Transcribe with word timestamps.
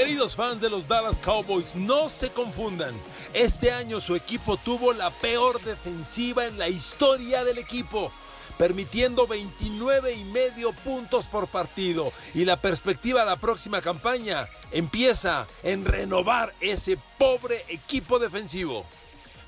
Queridos 0.00 0.34
fans 0.34 0.62
de 0.62 0.70
los 0.70 0.88
Dallas 0.88 1.18
Cowboys, 1.18 1.74
no 1.74 2.08
se 2.08 2.30
confundan. 2.30 2.94
Este 3.34 3.70
año 3.70 4.00
su 4.00 4.16
equipo 4.16 4.56
tuvo 4.56 4.94
la 4.94 5.10
peor 5.10 5.60
defensiva 5.60 6.46
en 6.46 6.58
la 6.58 6.70
historia 6.70 7.44
del 7.44 7.58
equipo, 7.58 8.10
permitiendo 8.56 9.26
29 9.26 10.14
y 10.14 10.24
medio 10.24 10.72
puntos 10.72 11.26
por 11.26 11.48
partido. 11.48 12.14
Y 12.32 12.46
la 12.46 12.56
perspectiva 12.56 13.20
de 13.20 13.26
la 13.26 13.36
próxima 13.36 13.82
campaña 13.82 14.48
empieza 14.72 15.46
en 15.62 15.84
renovar 15.84 16.54
ese 16.62 16.96
pobre 17.18 17.62
equipo 17.68 18.18
defensivo. 18.18 18.86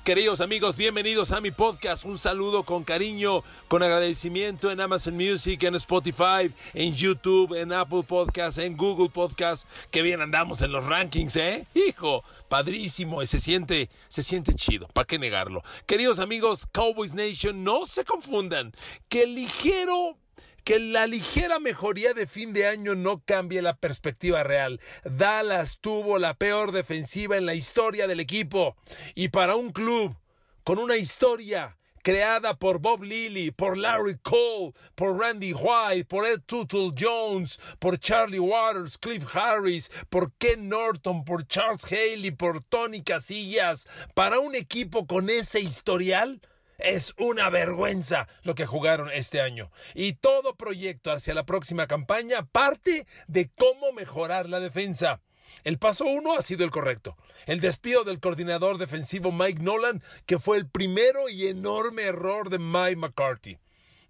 Queridos 0.03 0.41
amigos, 0.41 0.75
bienvenidos 0.75 1.31
a 1.31 1.39
mi 1.39 1.51
podcast. 1.51 2.03
Un 2.03 2.19
saludo 2.19 2.63
con 2.63 2.83
cariño, 2.83 3.41
con 3.69 3.83
agradecimiento 3.83 4.69
en 4.69 4.81
Amazon 4.81 5.15
Music, 5.15 5.63
en 5.63 5.75
Spotify, 5.75 6.51
en 6.73 6.93
YouTube, 6.93 7.53
en 7.53 7.71
Apple 7.71 8.03
Podcasts, 8.05 8.57
en 8.57 8.75
Google 8.75 9.07
Podcasts. 9.07 9.65
Qué 9.91 10.01
bien 10.01 10.19
andamos 10.19 10.61
en 10.61 10.73
los 10.73 10.85
rankings, 10.85 11.37
¿eh? 11.37 11.67
Hijo, 11.73 12.25
padrísimo 12.49 13.23
y 13.23 13.27
se 13.27 13.39
siente, 13.39 13.89
se 14.09 14.23
siente 14.23 14.53
chido, 14.55 14.89
¿para 14.89 15.05
qué 15.05 15.17
negarlo? 15.17 15.63
Queridos 15.85 16.19
amigos, 16.19 16.67
Cowboys 16.69 17.13
Nation, 17.13 17.63
no 17.63 17.85
se 17.85 18.03
confundan, 18.03 18.73
que 19.07 19.25
ligero 19.25 20.17
que 20.63 20.79
la 20.79 21.07
ligera 21.07 21.59
mejoría 21.59 22.13
de 22.13 22.27
fin 22.27 22.53
de 22.53 22.67
año 22.67 22.95
no 22.95 23.21
cambie 23.25 23.61
la 23.61 23.75
perspectiva 23.75 24.43
real. 24.43 24.79
Dallas 25.03 25.79
tuvo 25.79 26.17
la 26.17 26.33
peor 26.35 26.71
defensiva 26.71 27.37
en 27.37 27.45
la 27.45 27.53
historia 27.53 28.07
del 28.07 28.19
equipo. 28.19 28.75
Y 29.15 29.29
para 29.29 29.55
un 29.55 29.71
club 29.71 30.15
con 30.63 30.79
una 30.79 30.95
historia 30.95 31.77
creada 32.03 32.59
por 32.59 32.79
Bob 32.79 33.03
Lilly, 33.03 33.51
por 33.51 33.77
Larry 33.77 34.17
Cole, 34.21 34.73
por 34.93 35.17
Randy 35.17 35.53
White, 35.53 36.05
por 36.05 36.25
Ed 36.25 36.41
Tuttle 36.45 36.91
Jones, 36.97 37.59
por 37.79 37.97
Charlie 37.97 38.39
Waters, 38.39 38.97
Cliff 38.97 39.35
Harris, 39.35 39.89
por 40.09 40.33
Ken 40.33 40.67
Norton, 40.67 41.23
por 41.23 41.47
Charles 41.47 41.85
Haley, 41.85 42.31
por 42.31 42.61
Tony 42.63 43.01
Casillas, 43.01 43.87
para 44.13 44.39
un 44.39 44.53
equipo 44.53 45.07
con 45.07 45.29
ese 45.29 45.61
historial, 45.61 46.41
es 46.77 47.13
una 47.17 47.49
vergüenza 47.49 48.27
lo 48.43 48.55
que 48.55 48.65
jugaron 48.65 49.11
este 49.11 49.41
año. 49.41 49.71
Y 49.93 50.13
todo 50.13 50.55
proyecto 50.55 51.11
hacia 51.11 51.33
la 51.33 51.45
próxima 51.45 51.87
campaña 51.87 52.45
parte 52.45 53.05
de 53.27 53.49
cómo 53.57 53.91
mejorar 53.91 54.49
la 54.49 54.59
defensa. 54.59 55.21
El 55.63 55.77
paso 55.77 56.05
uno 56.05 56.35
ha 56.35 56.41
sido 56.41 56.63
el 56.65 56.71
correcto. 56.71 57.15
El 57.45 57.59
despido 57.59 58.03
del 58.03 58.19
coordinador 58.19 58.77
defensivo 58.77 59.31
Mike 59.31 59.61
Nolan, 59.61 60.01
que 60.25 60.39
fue 60.39 60.57
el 60.57 60.67
primero 60.67 61.29
y 61.29 61.47
enorme 61.47 62.03
error 62.03 62.49
de 62.49 62.59
Mike 62.59 62.95
McCarthy. 62.95 63.59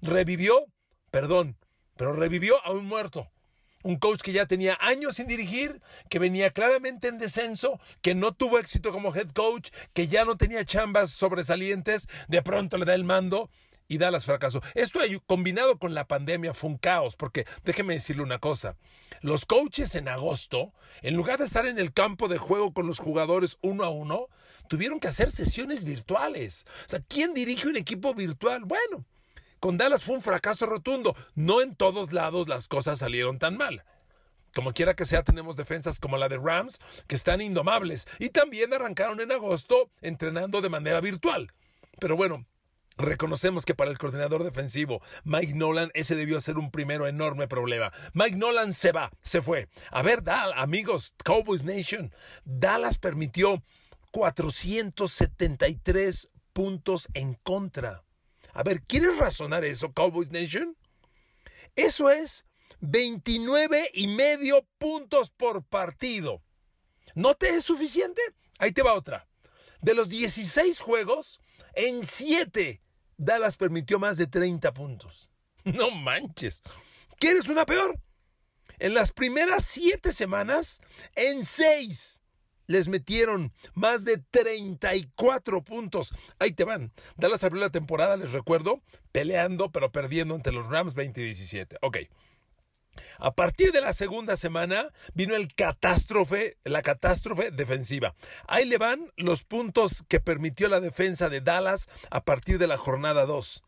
Revivió, 0.01 0.65
perdón, 1.11 1.57
pero 1.97 2.13
revivió 2.13 2.63
a 2.65 2.71
un 2.71 2.85
muerto 2.85 3.32
un 3.83 3.97
coach 3.97 4.21
que 4.21 4.31
ya 4.31 4.45
tenía 4.45 4.77
años 4.81 5.15
sin 5.15 5.27
dirigir, 5.27 5.81
que 6.09 6.19
venía 6.19 6.51
claramente 6.51 7.07
en 7.07 7.19
descenso, 7.19 7.79
que 8.01 8.15
no 8.15 8.33
tuvo 8.33 8.57
éxito 8.57 8.91
como 8.91 9.15
head 9.15 9.29
coach, 9.29 9.69
que 9.93 10.07
ya 10.07 10.25
no 10.25 10.35
tenía 10.35 10.65
chambas 10.65 11.11
sobresalientes, 11.11 12.07
de 12.27 12.41
pronto 12.41 12.77
le 12.77 12.85
da 12.85 12.95
el 12.95 13.03
mando 13.03 13.49
y 13.87 13.97
Dallas 13.97 14.25
fracasó. 14.25 14.61
Esto 14.73 14.99
combinado 15.25 15.77
con 15.77 15.93
la 15.93 16.07
pandemia 16.07 16.53
fue 16.53 16.71
un 16.71 16.77
caos, 16.77 17.15
porque 17.15 17.45
déjeme 17.63 17.93
decirle 17.93 18.23
una 18.23 18.39
cosa, 18.39 18.77
los 19.21 19.45
coaches 19.45 19.95
en 19.95 20.07
agosto, 20.07 20.73
en 21.01 21.15
lugar 21.15 21.39
de 21.39 21.45
estar 21.45 21.65
en 21.65 21.79
el 21.79 21.93
campo 21.93 22.27
de 22.27 22.37
juego 22.37 22.73
con 22.73 22.87
los 22.87 22.99
jugadores 22.99 23.57
uno 23.61 23.83
a 23.83 23.89
uno, 23.89 24.27
tuvieron 24.67 24.99
que 24.99 25.07
hacer 25.07 25.31
sesiones 25.31 25.83
virtuales. 25.83 26.65
O 26.85 26.89
sea, 26.89 27.01
¿quién 27.07 27.33
dirige 27.33 27.67
un 27.67 27.77
equipo 27.77 28.13
virtual? 28.13 28.63
Bueno, 28.65 29.05
con 29.63 29.77
Dallas 29.77 30.03
fue 30.03 30.15
un 30.15 30.21
fracaso 30.21 30.65
rotundo. 30.65 31.15
No 31.35 31.61
en 31.61 31.73
todos 31.73 32.11
lados 32.11 32.49
las 32.49 32.67
cosas 32.67 32.99
salieron 32.99 33.39
tan 33.39 33.55
mal. 33.55 33.85
Como 34.53 34.73
quiera 34.73 34.93
que 34.93 35.05
sea, 35.05 35.23
tenemos 35.23 35.55
defensas 35.55 36.01
como 36.01 36.17
la 36.17 36.27
de 36.27 36.37
Rams 36.37 36.81
que 37.07 37.15
están 37.15 37.39
indomables 37.39 38.05
y 38.19 38.27
también 38.27 38.73
arrancaron 38.73 39.21
en 39.21 39.31
agosto 39.31 39.89
entrenando 40.01 40.59
de 40.59 40.67
manera 40.67 40.99
virtual. 40.99 41.53
Pero 41.97 42.17
bueno, 42.17 42.45
Reconocemos 42.97 43.65
que 43.65 43.73
para 43.73 43.89
el 43.89 43.97
coordinador 43.97 44.43
defensivo, 44.43 45.01
Mike 45.23 45.55
Nolan, 45.55 45.89
ese 45.95 46.15
debió 46.15 46.39
ser 46.39 46.59
un 46.59 46.69
primero 46.69 47.07
enorme 47.07 47.47
problema. 47.47 47.91
Mike 48.13 48.35
Nolan 48.35 48.71
se 48.71 48.91
va, 48.91 49.09
se 49.23 49.41
fue. 49.41 49.67
A 49.89 50.03
ver, 50.03 50.23
Dallas, 50.23 50.53
amigos, 50.57 51.15
Cowboys 51.23 51.63
Nation, 51.63 52.13
Dallas 52.45 52.99
permitió 52.99 53.63
473 54.11 56.29
puntos 56.53 57.07
en 57.15 57.33
contra. 57.33 58.03
A 58.53 58.63
ver, 58.63 58.81
¿quieres 58.83 59.17
razonar 59.17 59.63
eso, 59.65 59.93
Cowboys 59.93 60.31
Nation? 60.31 60.77
Eso 61.75 62.09
es 62.09 62.45
29 62.81 63.91
y 63.93 64.07
medio 64.07 64.67
puntos 64.77 65.31
por 65.31 65.63
partido. 65.63 66.43
¿No 67.15 67.35
te 67.35 67.49
es 67.49 67.65
suficiente? 67.65 68.21
Ahí 68.59 68.71
te 68.71 68.83
va 68.83 68.93
otra. 68.93 69.27
De 69.81 69.95
los 69.95 70.07
16 70.07 70.79
juegos, 70.79 71.39
en 71.73 72.03
7 72.03 72.81
Dallas 73.17 73.57
permitió 73.57 73.99
más 73.99 74.17
de 74.17 74.27
30 74.27 74.73
puntos. 74.73 75.29
No 75.65 75.91
manches. 75.91 76.61
¿Quieres 77.17 77.47
una 77.47 77.65
peor? 77.65 77.97
En 78.79 78.93
las 78.93 79.13
primeras 79.13 79.63
7 79.63 80.11
semanas, 80.11 80.81
en 81.15 81.45
6 81.45 82.19
les 82.67 82.87
metieron 82.87 83.51
más 83.73 84.05
de 84.05 84.17
34 84.17 85.63
puntos. 85.63 86.13
Ahí 86.39 86.53
te 86.53 86.63
van. 86.63 86.91
Dallas 87.17 87.43
abrió 87.43 87.61
la 87.61 87.69
temporada, 87.69 88.17
les 88.17 88.31
recuerdo, 88.31 88.81
peleando 89.11 89.71
pero 89.71 89.91
perdiendo 89.91 90.35
ante 90.35 90.51
los 90.51 90.69
Rams 90.69 90.93
2017. 90.95 91.77
Ok. 91.81 91.97
A 93.17 93.33
partir 93.33 93.71
de 93.71 93.81
la 93.81 93.93
segunda 93.93 94.37
semana 94.37 94.89
vino 95.13 95.35
el 95.35 95.53
catástrofe, 95.53 96.57
la 96.63 96.81
catástrofe 96.81 97.51
defensiva. 97.51 98.15
Ahí 98.47 98.65
le 98.65 98.77
van 98.77 99.11
los 99.17 99.43
puntos 99.43 100.03
que 100.07 100.19
permitió 100.19 100.67
la 100.67 100.79
defensa 100.79 101.29
de 101.29 101.41
Dallas 101.41 101.87
a 102.11 102.23
partir 102.23 102.59
de 102.59 102.67
la 102.67 102.77
jornada 102.77 103.25
2. 103.25 103.63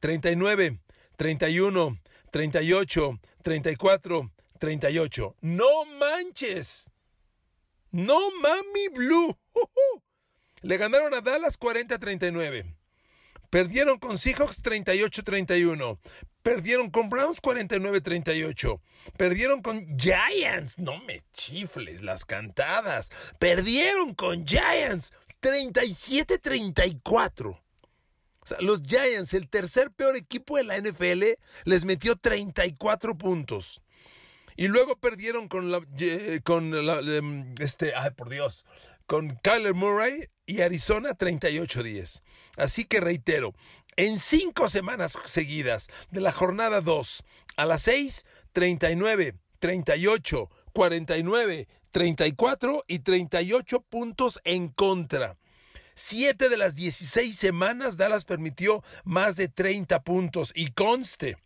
39, 0.00 0.78
31, 1.16 1.98
38, 2.30 3.20
34, 3.42 4.30
38. 4.58 5.36
No 5.40 5.84
manches. 5.98 6.90
No 7.96 8.30
mami 8.42 8.88
Blue. 8.92 9.34
Le 10.60 10.76
ganaron 10.76 11.14
a 11.14 11.22
Dallas 11.22 11.58
40-39. 11.58 12.76
Perdieron 13.48 13.98
con 13.98 14.18
Seahawks 14.18 14.62
38-31. 14.62 15.98
Perdieron 16.42 16.90
con 16.90 17.08
Browns 17.08 17.40
49-38. 17.40 18.82
Perdieron 19.16 19.62
con 19.62 19.98
Giants. 19.98 20.78
No 20.78 20.98
me 21.04 21.22
chifles 21.32 22.02
las 22.02 22.26
cantadas. 22.26 23.10
Perdieron 23.38 24.14
con 24.14 24.46
Giants 24.46 25.14
37-34. 25.40 27.46
O 27.48 27.58
sea, 28.44 28.58
los 28.60 28.82
Giants, 28.82 29.32
el 29.32 29.48
tercer 29.48 29.90
peor 29.90 30.16
equipo 30.16 30.58
de 30.58 30.64
la 30.64 30.78
NFL, 30.78 31.24
les 31.64 31.86
metió 31.86 32.16
34 32.16 33.16
puntos. 33.16 33.80
Y 34.56 34.68
luego 34.68 34.96
perdieron 34.96 35.48
con 35.48 35.70
la, 35.70 35.80
con 36.44 36.86
la, 36.86 37.00
em, 37.00 37.54
este, 37.60 37.94
ay 37.94 38.10
por 38.12 38.30
Dios, 38.30 38.64
con 39.06 39.36
Kyler 39.42 39.74
Murray 39.74 40.28
y 40.46 40.62
Arizona 40.62 41.10
38-10. 41.16 42.22
Así 42.56 42.84
que 42.84 43.00
reitero, 43.00 43.54
en 43.96 44.18
cinco 44.18 44.68
semanas 44.68 45.16
seguidas, 45.26 45.88
de 46.10 46.20
la 46.20 46.32
jornada 46.32 46.80
2 46.80 47.24
a 47.56 47.66
las 47.66 47.82
6, 47.82 48.24
39, 48.52 49.34
38, 49.58 50.50
49, 50.72 51.68
34 51.90 52.84
y 52.86 52.98
38 52.98 53.80
puntos 53.80 54.40
en 54.44 54.68
contra. 54.68 55.36
Siete 55.94 56.50
de 56.50 56.58
las 56.58 56.74
16 56.74 57.34
semanas 57.34 57.96
Dallas 57.96 58.26
permitió 58.26 58.84
más 59.04 59.36
de 59.36 59.48
30 59.48 60.02
puntos 60.02 60.52
y 60.54 60.72
conste, 60.72 61.38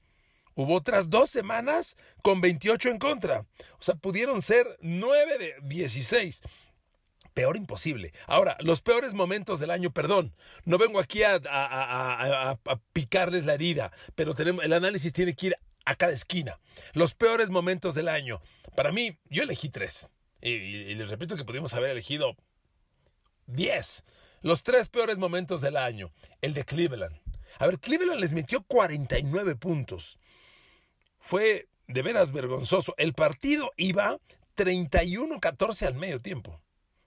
Hubo 0.61 0.75
otras 0.75 1.09
dos 1.09 1.31
semanas 1.31 1.97
con 2.21 2.43
28 2.43 2.91
en 2.91 2.99
contra. 2.99 3.47
O 3.79 3.83
sea, 3.83 3.95
pudieron 3.95 4.43
ser 4.43 4.67
9 4.83 5.39
de 5.39 5.55
16. 5.63 6.43
Peor 7.33 7.57
imposible. 7.57 8.13
Ahora, 8.27 8.59
los 8.61 8.83
peores 8.83 9.15
momentos 9.15 9.59
del 9.59 9.71
año, 9.71 9.91
perdón, 9.91 10.35
no 10.67 10.77
vengo 10.77 11.01
aquí 11.01 11.23
a, 11.23 12.59
picarles 12.93 13.47
la 13.47 13.55
herida, 13.55 13.91
pero 14.15 14.35
tenemos, 14.35 14.63
el 14.63 14.75
análisis 14.75 15.15
tiene 15.15 15.35
que 15.35 15.47
ir 15.47 15.57
a 15.87 15.95
cada 15.95 16.13
esquina. 16.13 16.61
Los 16.93 17.15
peores 17.15 17.49
momentos 17.49 17.95
del 17.95 18.09
año. 18.09 18.43
Para 18.77 18.93
mí, 18.93 19.17
yo 19.31 19.43
elegí 19.43 19.71
tres. 19.71 20.11
Y, 20.43 20.95
les 20.95 21.09
repito 21.09 21.37
que 21.37 21.45
pudimos 21.47 21.73
haber 21.73 21.93
elegido 21.93 22.37
10. 23.47 24.05
Los 24.43 24.63
tres 24.63 24.91
peores 24.91 25.17
momentos 25.17 25.63
del 25.63 25.79
año. 25.79 26.13
El 26.43 26.53
de 26.53 26.67
Cleveland. 26.67 27.19
A 27.59 27.67
ver, 27.67 27.79
Cleveland 27.79 28.21
les 28.21 28.35
metió 28.35 28.61
49 28.61 29.57
puntos 29.57 30.19
fue 31.21 31.69
de 31.87 32.03
veras 32.03 32.33
vergonzoso. 32.33 32.95
El 32.99 33.15
partido 33.15 33.73
iba 33.77 34.19
31-14 34.57 35.87
al 35.87 35.95
medio 35.95 36.21
tiempo. 36.21 36.61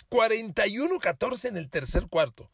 41-14 0.10 1.50
en 1.50 1.58
el 1.58 1.70
tercer 1.70 2.08
cuarto. 2.08 2.50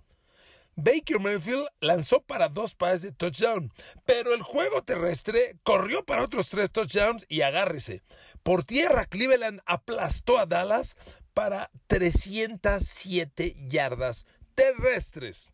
Baker 0.75 1.19
Mayfield 1.19 1.67
lanzó 1.81 2.21
para 2.21 2.47
dos 2.47 2.73
pases 2.73 3.01
de 3.01 3.11
touchdown, 3.11 3.73
pero 4.05 4.33
el 4.33 4.41
juego 4.41 4.81
terrestre 4.81 5.57
corrió 5.63 6.05
para 6.05 6.23
otros 6.23 6.49
tres 6.49 6.71
touchdowns 6.71 7.25
y 7.27 7.41
agárrese. 7.41 8.01
Por 8.43 8.63
tierra, 8.63 9.05
Cleveland 9.05 9.61
aplastó 9.65 10.39
a 10.39 10.45
Dallas 10.45 10.95
para 11.33 11.69
307 11.87 13.57
yardas 13.67 14.25
terrestres. 14.55 15.51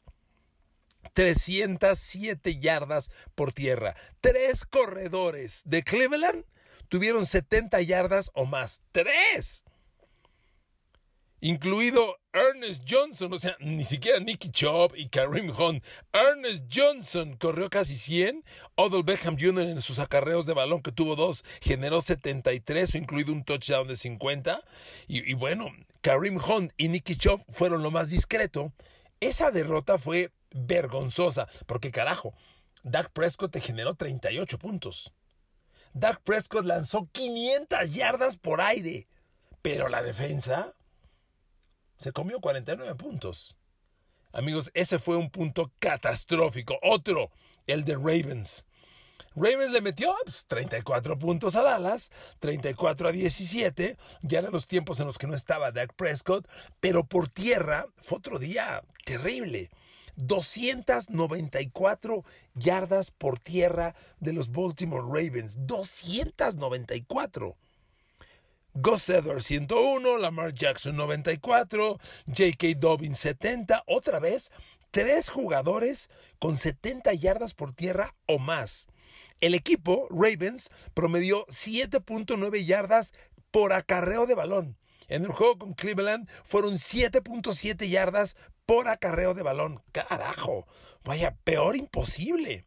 307 1.14 2.60
yardas 2.60 3.12
por 3.36 3.52
tierra. 3.54 3.96
Tres 4.22 4.66
corredores 4.66 5.62
de 5.66 5.84
Cleveland 5.84 6.46
tuvieron 6.90 7.26
70 7.26 7.82
yardas 7.82 8.32
o 8.34 8.46
más. 8.46 8.82
¡Tres! 8.92 9.66
Incluido 11.42 12.18
Ernest 12.34 12.84
Johnson, 12.90 13.32
o 13.34 13.38
sea, 13.38 13.56
ni 13.60 13.84
siquiera 13.84 14.20
Nicky 14.20 14.50
Chubb 14.50 14.94
y 14.96 15.10
Kareem 15.10 15.52
Hunt. 15.52 15.84
Ernest 16.12 16.66
Johnson 16.74 17.38
corrió 17.38 17.70
casi 17.70 17.96
100. 17.98 18.44
Odell 18.76 19.04
Beckham 19.04 19.38
Jr. 19.40 19.68
en 19.68 19.82
sus 19.82 20.00
acarreos 20.00 20.48
de 20.48 20.54
balón, 20.54 20.82
que 20.82 20.92
tuvo 20.92 21.16
dos, 21.16 21.46
generó 21.62 22.02
73, 22.02 22.96
incluido 22.96 23.32
un 23.32 23.44
touchdown 23.44 23.88
de 23.88 23.96
50. 23.96 24.64
Y, 25.08 25.34
bueno, 25.36 25.68
Kareem 26.02 26.38
Hunt 26.38 26.72
y 26.78 26.88
Nicky 26.88 27.16
Chubb 27.16 27.44
fueron 27.50 27.84
lo 27.84 27.92
más 27.92 28.10
discreto. 28.10 28.74
Esa 29.20 29.52
derrota 29.52 29.98
fue 29.98 30.32
vergonzosa, 30.56 31.48
porque 31.66 31.92
carajo, 31.92 32.34
Dak 32.84 33.12
Prescott 33.12 33.52
te 33.52 33.62
generó 33.62 33.96
38 33.96 34.58
puntos. 34.58 35.14
Dak 35.94 36.22
Prescott 36.22 36.66
lanzó 36.66 37.08
500 37.12 37.92
yardas 37.92 38.38
por 38.38 38.62
aire, 38.62 39.08
pero 39.62 39.90
la 39.90 40.02
defensa 40.02 40.74
se 41.98 42.12
comió 42.12 42.40
49 42.40 42.96
puntos. 42.96 43.58
Amigos, 44.32 44.72
ese 44.74 45.00
fue 45.00 45.16
un 45.16 45.30
punto 45.30 45.72
catastrófico. 45.80 46.78
Otro, 46.82 47.32
el 47.68 47.86
de 47.86 47.96
Ravens. 47.96 48.66
Ravens 49.36 49.72
le 49.72 49.82
metió 49.82 50.14
34 50.48 51.18
pues, 51.18 51.26
puntos 51.26 51.56
a 51.56 51.64
Dallas, 51.64 52.12
34 52.40 53.10
a 53.10 53.12
17, 53.12 53.98
ya 54.22 54.40
eran 54.40 54.52
los 54.52 54.66
tiempos 54.66 55.00
en 55.00 55.08
los 55.08 55.18
que 55.18 55.28
no 55.28 55.36
estaba 55.36 55.72
Dak 55.72 55.94
Prescott, 55.94 56.48
pero 56.80 57.06
por 57.06 57.28
tierra 57.28 57.88
fue 58.02 58.18
otro 58.18 58.40
día 58.40 58.82
terrible. 59.06 59.70
294 60.16 62.24
yardas 62.54 63.12
por 63.12 63.40
tierra 63.40 63.96
de 64.20 64.34
los 64.34 64.52
Baltimore 64.52 65.04
Ravens. 65.04 65.58
294. 65.66 67.58
Gus 68.78 69.10
Edwards 69.10 69.46
101, 69.46 70.18
Lamar 70.18 70.54
Jackson 70.54 70.98
94, 70.98 71.98
J.K. 72.28 72.74
Dobbins 72.78 73.18
70. 73.20 73.84
Otra 73.88 74.20
vez, 74.20 74.52
tres 74.92 75.30
jugadores 75.30 76.10
con 76.40 76.58
70 76.58 77.14
yardas 77.14 77.54
por 77.54 77.74
tierra 77.74 78.14
o 78.28 78.38
más. 78.38 78.88
El 79.40 79.56
equipo, 79.56 80.10
Ravens, 80.10 80.72
promedió 80.94 81.46
7.9 81.48 82.66
yardas 82.66 83.14
por 83.50 83.72
acarreo 83.72 84.26
de 84.26 84.36
balón. 84.36 84.78
En 85.08 85.24
el 85.24 85.32
juego 85.32 85.58
con 85.58 85.74
Cleveland 85.74 86.30
fueron 86.44 86.74
7.7 86.74 87.88
yardas 87.88 88.36
por 88.66 88.88
acarreo 88.88 89.34
de 89.34 89.44
balón. 89.44 89.82
Carajo, 89.92 90.68
vaya, 91.04 91.36
peor 91.44 91.76
imposible. 91.76 92.66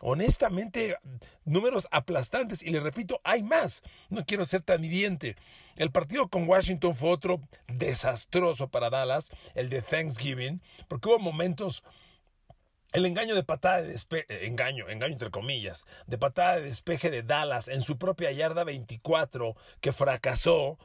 Honestamente, 0.00 0.96
números 1.44 1.86
aplastantes. 1.90 2.62
Y 2.62 2.70
le 2.70 2.80
repito, 2.80 3.20
hay 3.24 3.42
más. 3.42 3.82
No 4.10 4.24
quiero 4.24 4.44
ser 4.44 4.62
tan 4.62 4.84
hiriente. 4.84 5.36
El 5.76 5.92
partido 5.92 6.28
con 6.28 6.48
Washington 6.48 6.94
fue 6.94 7.10
otro 7.10 7.40
desastroso 7.68 8.68
para 8.68 8.90
Dallas, 8.90 9.30
el 9.54 9.70
de 9.70 9.80
Thanksgiving, 9.80 10.60
porque 10.88 11.08
hubo 11.08 11.18
momentos 11.18 11.82
el 12.92 13.06
engaño 13.06 13.34
de 13.34 13.42
patada 13.42 13.80
de 13.80 13.88
despeje, 13.88 14.26
eh, 14.28 14.46
engaño, 14.48 14.88
engaño 14.88 15.12
entre 15.12 15.30
comillas, 15.30 15.86
de 16.06 16.18
patada 16.18 16.56
de 16.56 16.62
despeje 16.62 17.10
de 17.10 17.22
Dallas 17.22 17.68
en 17.68 17.82
su 17.82 17.96
propia 17.96 18.30
yarda 18.32 18.64
24 18.64 19.56
que 19.80 19.92
fracasó 19.92 20.78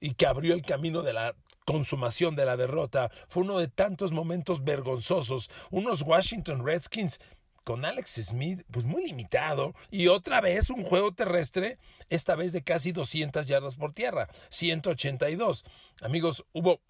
y 0.00 0.14
que 0.14 0.26
abrió 0.26 0.52
el 0.52 0.62
camino 0.62 1.02
de 1.02 1.12
la 1.12 1.34
consumación 1.68 2.34
de 2.34 2.46
la 2.46 2.56
derrota 2.56 3.10
fue 3.28 3.42
uno 3.42 3.58
de 3.58 3.68
tantos 3.68 4.10
momentos 4.10 4.64
vergonzosos. 4.64 5.50
Unos 5.70 6.00
Washington 6.00 6.64
Redskins 6.64 7.20
con 7.62 7.84
Alex 7.84 8.12
Smith, 8.24 8.62
pues 8.70 8.86
muy 8.86 9.04
limitado, 9.04 9.74
y 9.90 10.06
otra 10.06 10.40
vez 10.40 10.70
un 10.70 10.82
juego 10.82 11.12
terrestre, 11.12 11.78
esta 12.08 12.36
vez 12.36 12.54
de 12.54 12.62
casi 12.64 12.92
200 12.92 13.46
yardas 13.46 13.76
por 13.76 13.92
tierra, 13.92 14.30
182. 14.48 15.66
Amigos, 16.00 16.46
hubo 16.54 16.80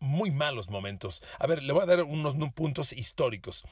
muy 0.00 0.32
malos 0.32 0.68
momentos. 0.68 1.22
A 1.38 1.46
ver, 1.46 1.62
le 1.62 1.72
voy 1.72 1.84
a 1.84 1.86
dar 1.86 2.02
unos 2.02 2.34
puntos 2.52 2.92
históricos. 2.92 3.62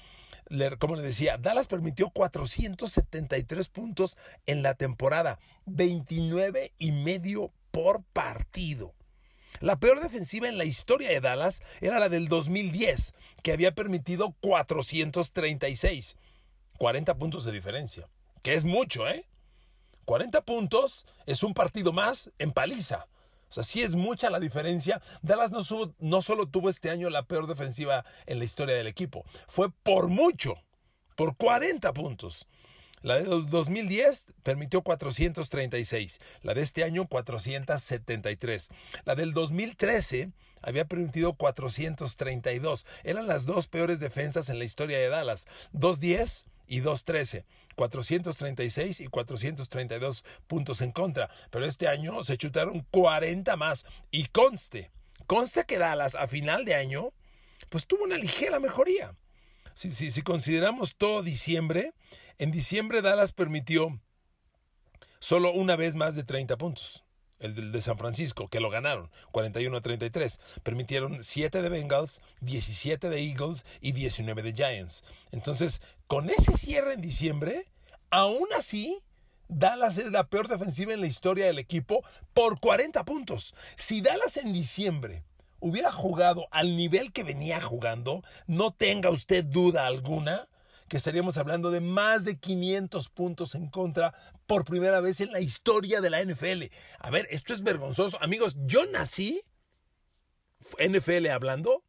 como 0.79 0.95
le 0.95 1.03
decía, 1.03 1.39
Dallas 1.39 1.67
permitió 1.67 2.11
473 2.11 3.67
puntos 3.67 4.17
en 4.47 4.63
la 4.63 4.75
temporada, 4.75 5.41
29 5.65 6.73
y 6.79 6.93
medio 6.93 7.51
por 7.73 8.05
partido. 8.05 8.96
La 9.61 9.79
peor 9.79 10.01
defensiva 10.01 10.49
en 10.49 10.59
la 10.59 10.65
historia 10.65 11.09
de 11.09 11.21
Dallas 11.21 11.63
era 11.81 11.99
la 11.99 12.09
del 12.09 12.29
2010, 12.29 13.15
que 13.43 13.53
había 13.53 13.75
permitido 13.75 14.35
436. 14.41 16.17
40 16.79 17.15
puntos 17.17 17.45
de 17.45 17.53
diferencia, 17.53 18.09
que 18.43 18.55
es 18.55 18.65
mucho, 18.65 19.09
¿eh? 19.09 19.27
40 20.05 20.43
puntos 20.43 21.07
es 21.27 21.43
un 21.43 21.55
partido 21.55 21.93
más 21.93 22.31
en 22.39 22.53
paliza. 22.53 23.07
O 23.49 23.53
sea, 23.53 23.63
sí 23.63 23.83
es 23.83 23.95
mucha 23.95 24.31
la 24.31 24.41
diferencia. 24.41 25.01
Dallas 25.23 25.51
no, 25.51 25.63
solo 26.23 26.47
tuvo 26.47 26.69
este 26.69 26.91
año 26.91 27.11
la 27.11 27.25
peor 27.25 27.47
defensiva 27.47 28.05
en 28.27 28.39
la 28.39 28.45
historia 28.45 28.75
del 28.75 28.87
equipo, 28.87 29.25
fue 29.49 29.71
por 29.71 30.09
mucho, 30.09 30.55
por 31.17 31.37
40 31.37 31.93
puntos. 31.93 32.47
La 33.07 33.21
de 33.21 33.27
2010 33.27 34.27
permitió 34.43 34.83
436, 34.83 36.19
la 36.43 36.55
de 36.55 36.63
este 36.63 36.83
año 36.83 37.07
473. 37.07 38.69
La 39.05 39.15
del 39.15 39.33
2013 39.33 40.33
había 40.61 40.87
permitido 40.87 41.35
432. 41.35 42.85
Eran 43.05 43.29
las 43.29 43.47
dos 43.47 43.69
peores 43.69 44.01
defensas 44.01 44.49
en 44.49 44.59
la 44.59 44.65
historia 44.65 44.99
de 44.99 45.09
Dallas. 45.09 45.47
210 45.71 46.47
y 46.67 46.81
213. 46.81 47.47
436 47.77 49.01
y 49.01 49.07
432 49.07 50.25
puntos 50.49 50.81
en 50.81 50.91
contra. 50.91 51.31
Pero 51.51 51.65
este 51.65 51.87
año 51.87 52.25
se 52.25 52.37
chutaron 52.37 52.85
40 52.91 53.55
más. 53.55 53.87
Y 54.11 54.27
conste, 54.27 54.91
conste 55.29 55.63
que 55.65 55.79
Dallas 55.79 56.17
a 56.17 56.27
final 56.27 56.65
de 56.65 56.75
año, 56.75 57.13
pues 57.69 57.87
tuvo 57.87 58.03
una 58.03 58.19
ligera 58.19 58.59
mejoría. 58.59 59.15
Si, 59.75 59.93
si, 59.93 60.11
si 60.11 60.23
consideramos 60.23 60.97
todo 60.97 61.23
diciembre, 61.23 61.93
en 62.39 62.51
diciembre 62.51 63.03
Dallas 63.03 63.33
permitió 63.33 64.01
solo 65.19 65.53
una 65.53 65.77
vez 65.77 65.95
más 65.95 66.15
de 66.15 66.25
30 66.25 66.57
puntos. 66.57 67.05
El 67.39 67.71
de 67.71 67.83
San 67.83 67.99
Francisco, 67.99 68.49
que 68.49 68.61
lo 68.61 68.71
ganaron, 68.71 69.11
41 69.31 69.77
a 69.77 69.81
33. 69.83 70.41
Permitieron 70.63 71.23
7 71.23 71.61
de 71.61 71.69
Bengals, 71.69 72.23
17 72.41 73.11
de 73.11 73.21
Eagles 73.21 73.67
y 73.83 73.93
19 73.93 74.43
de 74.43 74.53
Giants. 74.55 75.05
Entonces, 75.33 75.83
con 76.07 76.31
ese 76.31 76.57
cierre 76.57 76.95
en 76.95 77.03
diciembre, 77.03 77.67
aún 78.11 78.49
así, 78.57 79.03
Dallas 79.49 79.99
es 79.99 80.11
la 80.13 80.29
peor 80.29 80.49
defensiva 80.49 80.95
en 80.95 81.03
la 81.03 81.07
historia 81.07 81.47
del 81.47 81.59
equipo 81.59 82.03
por 82.33 82.59
40 82.59 83.05
puntos. 83.05 83.55
Si 83.77 84.01
Dallas 84.01 84.39
en 84.39 84.55
diciembre 84.55 85.25
hubiera 85.61 85.93
jugado 85.93 86.49
al 86.51 86.75
nivel 86.77 87.13
que 87.13 87.23
venía 87.23 87.61
jugando, 87.61 88.23
no 88.47 88.73
tenga 88.73 89.11
usted 89.11 89.45
duda 89.45 89.87
alguna 89.87 90.49
que 90.89 90.97
estaríamos 90.97 91.37
hablando 91.37 91.71
de 91.71 91.81
más 91.81 92.25
de 92.25 92.39
500 92.39 93.09
puntos 93.09 93.55
en 93.55 93.69
contra 93.69 94.15
por 94.47 94.65
primera 94.65 95.01
vez 95.01 95.21
en 95.21 95.33
la 95.33 95.41
historia 95.41 96.01
de 96.01 96.11
la 96.11 96.25
NFL. 96.25 96.65
A 96.99 97.11
ver, 97.11 97.27
esto 97.31 97.53
es 97.53 97.63
vergonzoso. 97.63 98.23
Amigos, 98.23 98.57
yo 98.67 98.87
nací, 98.87 99.43
NFL 100.79 101.27
hablando, 101.29 101.85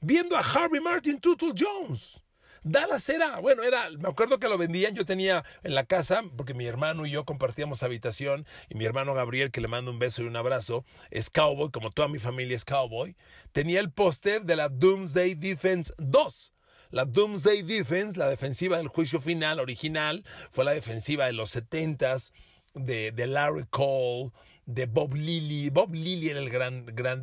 viendo 0.00 0.36
a 0.36 0.40
Harvey 0.40 0.80
Martin 0.80 1.20
Tuttle 1.20 1.52
Jones. 1.56 2.22
Dallas 2.68 3.08
era, 3.08 3.38
bueno, 3.38 3.62
era, 3.62 3.90
me 3.92 4.08
acuerdo 4.08 4.40
que 4.40 4.48
lo 4.48 4.58
vendían, 4.58 4.92
yo 4.96 5.04
tenía 5.04 5.44
en 5.62 5.76
la 5.76 5.84
casa, 5.84 6.24
porque 6.36 6.52
mi 6.52 6.66
hermano 6.66 7.06
y 7.06 7.12
yo 7.12 7.24
compartíamos 7.24 7.84
habitación, 7.84 8.44
y 8.68 8.74
mi 8.74 8.84
hermano 8.84 9.14
Gabriel, 9.14 9.52
que 9.52 9.60
le 9.60 9.68
mando 9.68 9.92
un 9.92 10.00
beso 10.00 10.24
y 10.24 10.26
un 10.26 10.34
abrazo, 10.34 10.84
es 11.12 11.30
cowboy, 11.30 11.70
como 11.70 11.92
toda 11.92 12.08
mi 12.08 12.18
familia 12.18 12.56
es 12.56 12.64
cowboy, 12.64 13.14
tenía 13.52 13.78
el 13.78 13.92
póster 13.92 14.42
de 14.42 14.56
la 14.56 14.68
Doomsday 14.68 15.36
Defense 15.36 15.94
2, 15.98 16.54
la 16.90 17.04
Doomsday 17.04 17.62
Defense, 17.62 18.18
la 18.18 18.28
defensiva 18.28 18.78
del 18.78 18.88
juicio 18.88 19.20
final 19.20 19.60
original, 19.60 20.24
fue 20.50 20.64
la 20.64 20.72
defensiva 20.72 21.26
de 21.26 21.32
los 21.32 21.54
70s, 21.54 22.32
de, 22.74 23.12
de 23.12 23.26
Larry 23.26 23.64
Cole, 23.70 24.32
de 24.66 24.86
Bob 24.86 25.14
Lilly. 25.14 25.70
Bob 25.70 25.94
Lilly 25.94 26.28
era 26.28 26.40
el 26.40 26.50
gran, 26.50 26.84
gran 26.86 27.22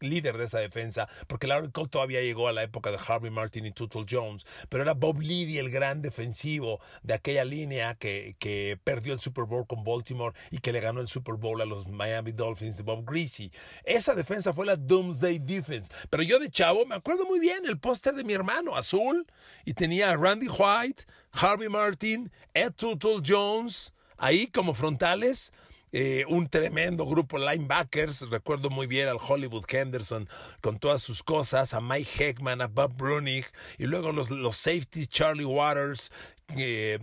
líder 0.00 0.36
de 0.36 0.44
esa 0.44 0.60
defensa, 0.60 1.08
porque 1.26 1.46
Larry 1.46 1.70
Cole 1.70 1.88
todavía 1.88 2.20
llegó 2.20 2.46
a 2.46 2.52
la 2.52 2.62
época 2.62 2.90
de 2.90 2.98
Harvey 3.04 3.30
Martin 3.30 3.66
y 3.66 3.72
Tuttle 3.72 4.04
Jones, 4.08 4.46
pero 4.68 4.82
era 4.82 4.94
Bob 4.94 5.20
Lilly 5.20 5.58
el 5.58 5.70
gran 5.70 6.02
defensivo 6.02 6.80
de 7.02 7.14
aquella 7.14 7.44
línea 7.44 7.94
que, 7.94 8.36
que 8.38 8.78
perdió 8.84 9.14
el 9.14 9.18
Super 9.18 9.44
Bowl 9.44 9.66
con 9.66 9.82
Baltimore 9.82 10.36
y 10.50 10.58
que 10.58 10.72
le 10.72 10.80
ganó 10.80 11.00
el 11.00 11.08
Super 11.08 11.36
Bowl 11.36 11.60
a 11.60 11.64
los 11.64 11.88
Miami 11.88 12.32
Dolphins 12.32 12.76
de 12.76 12.82
Bob 12.82 13.04
Greasy. 13.10 13.50
Esa 13.84 14.14
defensa 14.14 14.52
fue 14.52 14.66
la 14.66 14.76
Doomsday 14.76 15.38
Defense, 15.38 15.90
pero 16.10 16.22
yo 16.22 16.38
de 16.38 16.50
chavo 16.50 16.84
me 16.84 16.94
acuerdo 16.94 17.24
muy 17.24 17.40
bien 17.40 17.64
el 17.64 17.78
póster 17.78 18.14
de 18.14 18.24
mi 18.24 18.34
hermano, 18.34 18.76
azul, 18.76 19.26
y 19.64 19.72
tenía 19.72 20.10
a 20.10 20.16
Randy 20.16 20.48
White, 20.48 21.04
Harvey 21.32 21.70
Martin, 21.70 22.30
Ed 22.52 22.72
Tuttle 22.72 23.22
Jones, 23.26 23.94
ahí 24.18 24.46
como 24.48 24.74
frontales 24.74 25.52
eh, 25.92 26.24
un 26.28 26.48
tremendo 26.48 27.04
grupo 27.06 27.38
linebackers. 27.38 28.22
Recuerdo 28.30 28.70
muy 28.70 28.86
bien 28.86 29.08
al 29.08 29.18
Hollywood 29.20 29.64
Henderson 29.68 30.28
con 30.60 30.78
todas 30.78 31.02
sus 31.02 31.22
cosas, 31.22 31.74
a 31.74 31.80
Mike 31.80 32.10
Heckman, 32.18 32.62
a 32.62 32.66
Bob 32.66 32.96
Brunig, 32.96 33.46
y 33.78 33.84
luego 33.84 34.12
los, 34.12 34.30
los 34.30 34.56
safeties, 34.56 35.08
Charlie 35.08 35.44
Waters, 35.44 36.10
eh, 36.56 36.98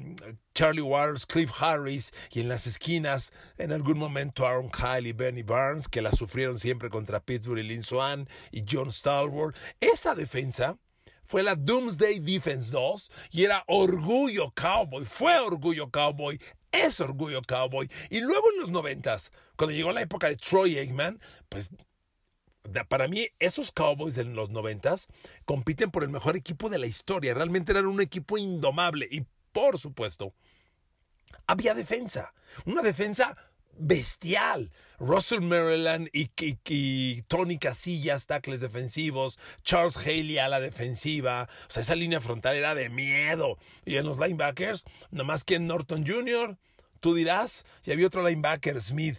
Charlie 0.53 0.81
Waters, 0.81 1.25
Cliff 1.25 1.51
Harris, 1.61 2.11
y 2.31 2.41
en 2.41 2.49
las 2.49 2.67
esquinas, 2.67 3.31
en 3.57 3.71
algún 3.71 3.97
momento 3.97 4.45
Aaron 4.45 4.69
Kyle 4.69 5.07
y 5.07 5.13
Benny 5.13 5.43
Barnes, 5.43 5.87
que 5.87 6.01
la 6.01 6.11
sufrieron 6.11 6.59
siempre 6.59 6.89
contra 6.89 7.19
Pittsburgh 7.19 7.59
y 7.59 7.63
Lynn 7.63 7.83
Swan 7.83 8.27
y 8.51 8.65
John 8.69 8.91
Stalwart. 8.91 9.55
Esa 9.79 10.15
defensa 10.15 10.77
fue 11.23 11.43
la 11.43 11.55
Doomsday 11.55 12.19
Defense 12.19 12.71
2 12.71 13.11
y 13.31 13.43
era 13.43 13.63
orgullo 13.67 14.51
cowboy, 14.51 15.05
fue 15.05 15.37
orgullo 15.37 15.91
cowboy 15.91 16.39
es 16.71 16.99
orgullo 16.99 17.41
cowboy. 17.41 17.89
Y 18.09 18.21
luego 18.21 18.51
en 18.53 18.61
los 18.61 18.71
noventas, 18.71 19.31
cuando 19.55 19.75
llegó 19.75 19.91
la 19.91 20.01
época 20.01 20.27
de 20.27 20.37
Troy 20.37 20.77
Aikman, 20.77 21.19
pues 21.49 21.71
para 22.87 23.07
mí 23.07 23.27
esos 23.39 23.71
Cowboys 23.71 24.15
de 24.15 24.25
los 24.25 24.49
noventas 24.49 25.07
compiten 25.45 25.91
por 25.91 26.03
el 26.03 26.09
mejor 26.09 26.35
equipo 26.35 26.69
de 26.69 26.79
la 26.79 26.87
historia. 26.87 27.33
Realmente 27.33 27.71
eran 27.71 27.87
un 27.87 28.01
equipo 28.01 28.37
indomable 28.37 29.07
y 29.09 29.25
por 29.51 29.77
supuesto 29.77 30.33
había 31.47 31.73
defensa, 31.73 32.33
una 32.65 32.81
defensa 32.81 33.33
bestial. 33.79 34.71
Russell 34.99 35.41
Maryland 35.41 36.09
y, 36.11 36.29
y, 36.65 37.21
Tony 37.23 37.57
Casillas, 37.57 38.27
tackles 38.27 38.59
defensivos, 38.59 39.39
Charles 39.63 39.95
Haley 39.97 40.37
a 40.39 40.49
la 40.49 40.59
defensiva. 40.59 41.47
O 41.67 41.71
sea, 41.71 41.81
esa 41.81 41.95
línea 41.95 42.19
frontal 42.19 42.55
era 42.55 42.75
de 42.75 42.89
miedo. 42.89 43.57
Y 43.85 43.95
en 43.95 44.05
los 44.05 44.19
linebackers, 44.19 44.83
más 45.11 45.43
que 45.43 45.59
Norton 45.59 46.05
Jr., 46.05 46.57
tú 46.99 47.15
dirás, 47.15 47.65
y 47.85 47.91
había 47.91 48.07
otro 48.07 48.27
linebacker, 48.27 48.79
Smith. 48.81 49.17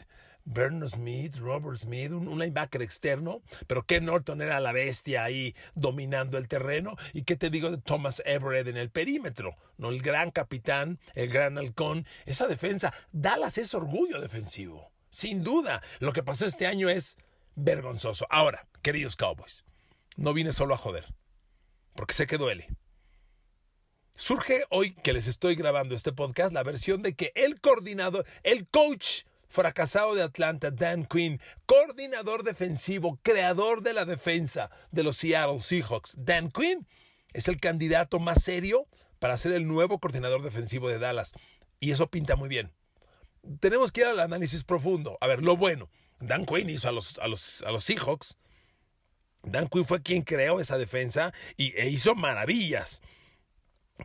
Bernard 0.53 0.91
Smith, 0.91 1.37
Robert 1.37 1.77
Smith, 1.77 2.11
un, 2.11 2.39
linebacker 2.39 2.83
externo, 2.83 3.43
pero 3.69 3.85
Ken 3.85 4.05
Norton 4.05 4.43
era 4.43 4.59
la 4.59 4.73
bestia 4.73 5.23
ahí 5.23 5.55
dominando 5.75 6.39
el 6.39 6.49
terreno. 6.49 6.97
¿Y 7.13 7.23
qué 7.23 7.37
te 7.37 7.51
digo 7.51 7.71
de 7.71 7.79
Thomas 7.79 8.21
Everett 8.27 8.67
en 8.67 8.77
el 8.77 8.91
perímetro? 8.91 9.57
¿No? 9.79 9.91
El 9.91 10.03
gran 10.03 10.33
capitán, 10.33 10.99
el 11.15 11.29
gran 11.29 11.57
halcón, 11.57 12.05
esa 12.27 12.49
defensa. 12.49 12.93
Dallas 13.13 13.59
es 13.59 13.75
orgullo 13.75 14.21
defensivo, 14.21 14.91
sin 15.09 15.45
duda. 15.45 15.83
Lo 16.01 16.13
que 16.13 16.25
pasó 16.25 16.47
este 16.47 16.67
año 16.67 16.89
es 16.89 17.17
vergonzoso. 17.55 18.27
Ahora, 18.29 18.67
queridos 18.83 19.15
Cowboys, 19.15 19.65
no 20.17 20.35
vine 20.35 20.53
solo 20.53 20.75
a 20.75 20.79
joder, 20.79 21.07
porque 21.95 22.15
sé 22.15 22.27
que 22.27 22.39
duele. 22.39 22.69
Surge 24.17 24.65
hoy 24.69 24.95
que 24.95 25.13
les 25.13 25.29
estoy 25.29 25.55
grabando 25.55 25.95
este 25.95 26.13
podcast 26.13 26.53
la 26.53 26.65
versión 26.65 27.03
de 27.03 27.15
que 27.15 27.33
el 27.37 27.61
coordinador, 27.61 28.27
el 28.43 28.69
coach 28.69 29.23
fracasado 29.51 30.15
de 30.15 30.23
Atlanta, 30.23 30.71
Dan 30.71 31.05
Quinn, 31.05 31.41
coordinador 31.67 32.45
defensivo, 32.45 33.19
creador 33.23 33.83
de 33.83 33.93
la 33.93 34.07
defensa 34.07 34.71
de 34.93 35.03
los 35.03 35.17
Seattle 35.17 35.61
Seahawks. 35.61 36.15
Dan 36.17 36.51
Quinn 36.51 36.87
es 37.35 37.49
el 37.49 37.59
candidato 37.59 38.19
más 38.19 38.43
serio 38.43 38.87
para 39.19 39.37
ser 39.37 39.53
el 39.53 39.67
nuevo 39.67 39.99
coordinador 39.99 40.43
defensivo 40.43 40.89
de 40.89 40.99
Dallas. 40.99 41.33
Y 41.81 41.91
eso 41.91 42.09
pinta 42.09 42.37
muy 42.37 42.49
bien. 42.49 42.73
Tenemos 43.59 43.91
que 43.93 44.03
ir 44.03 44.07
al 44.07 44.21
análisis 44.21 44.65
profundo. 44.65 45.19
A 45.21 45.27
ver, 45.27 45.43
lo 45.43 45.57
bueno. 45.57 45.91
Dan 46.21 46.47
Quinn 46.47 46.71
hizo 46.71 46.89
a 46.89 46.93
los, 46.93 47.19
a 47.19 47.27
los, 47.27 47.63
a 47.63 47.71
los 47.71 47.85
Seahawks. 47.85 48.37
Dan 49.43 49.69
Quinn 49.69 49.85
fue 49.85 50.03
quien 50.03 50.23
creó 50.23 50.61
esa 50.61 50.79
defensa 50.79 51.33
y, 51.57 51.75
e 51.77 51.89
hizo 51.89 52.15
maravillas. 52.15 53.03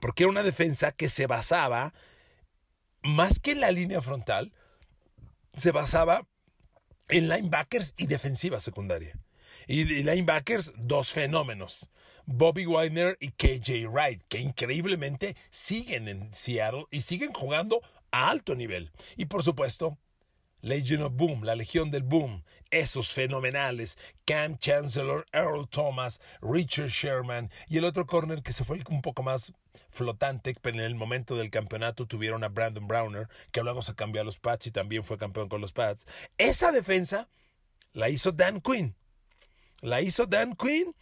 Porque 0.02 0.24
era 0.24 0.30
una 0.30 0.44
defensa 0.44 0.92
que 0.92 1.10
se 1.10 1.28
basaba 1.28 1.94
más 3.04 3.40
que 3.40 3.52
en 3.52 3.62
la 3.62 3.72
línea 3.72 4.02
frontal, 4.02 4.52
se 5.56 5.72
basaba 5.72 6.28
en 7.10 7.30
linebackers 7.30 7.94
y 7.98 8.08
defensiva 8.08 8.60
secundaria. 8.60 9.18
Y, 9.68 9.84
linebackers, 10.04 10.74
dos 10.78 11.12
fenómenos. 11.12 11.90
Bobby 12.26 12.66
Wagner 12.66 13.18
y 13.20 13.32
KJ 13.32 13.88
Wright, 13.88 14.22
que 14.28 14.40
increíblemente 14.40 15.36
siguen 15.52 16.08
en 16.08 16.34
Seattle 16.34 16.86
y 16.90 17.02
siguen 17.02 17.34
jugando 17.34 17.82
a 18.12 18.30
alto 18.30 18.56
nivel. 18.56 18.92
Y 19.16 19.26
por 19.26 19.44
supuesto, 19.44 19.98
Legion 20.66 21.04
of 21.04 21.14
Boom, 21.14 21.44
la 21.44 21.54
Legión 21.54 21.92
del 21.92 22.02
Boom, 22.02 22.44
esos 22.72 23.12
fenomenales, 23.12 24.00
Cam 24.26 24.58
Chancellor, 24.58 25.28
Earl 25.32 25.70
Thomas, 25.70 26.20
Richard 26.42 26.90
Sherman 26.90 27.52
y 27.68 27.78
el 27.78 27.86
otro 27.86 28.08
corner 28.08 28.42
que 28.42 28.52
se 28.52 28.64
fue 28.64 28.80
un 28.90 29.04
poco 29.04 29.22
más 29.22 29.54
flotante, 29.92 30.56
pero 30.60 30.80
en 30.80 30.86
el 30.86 30.96
momento 30.96 31.36
del 31.36 31.52
campeonato 31.52 32.08
tuvieron 32.08 32.44
a 32.44 32.48
Brandon 32.50 32.88
Browner, 32.88 33.30
que 33.52 33.62
luego 33.62 33.84
se 33.84 33.94
cambió 33.94 34.22
a 34.22 34.26
los 34.26 34.40
Pats 34.40 34.66
y 34.66 34.72
también 34.72 35.04
fue 35.04 35.20
campeón 35.20 35.50
con 35.50 35.62
los 35.62 35.72
Pats. 35.72 36.08
Esa 36.40 36.72
defensa 36.72 37.30
la 37.94 38.10
hizo 38.10 38.32
Dan 38.32 38.60
Quinn. 38.60 38.96
La 39.82 40.02
hizo 40.02 40.26
Dan 40.26 40.56
Quinn 40.56 40.96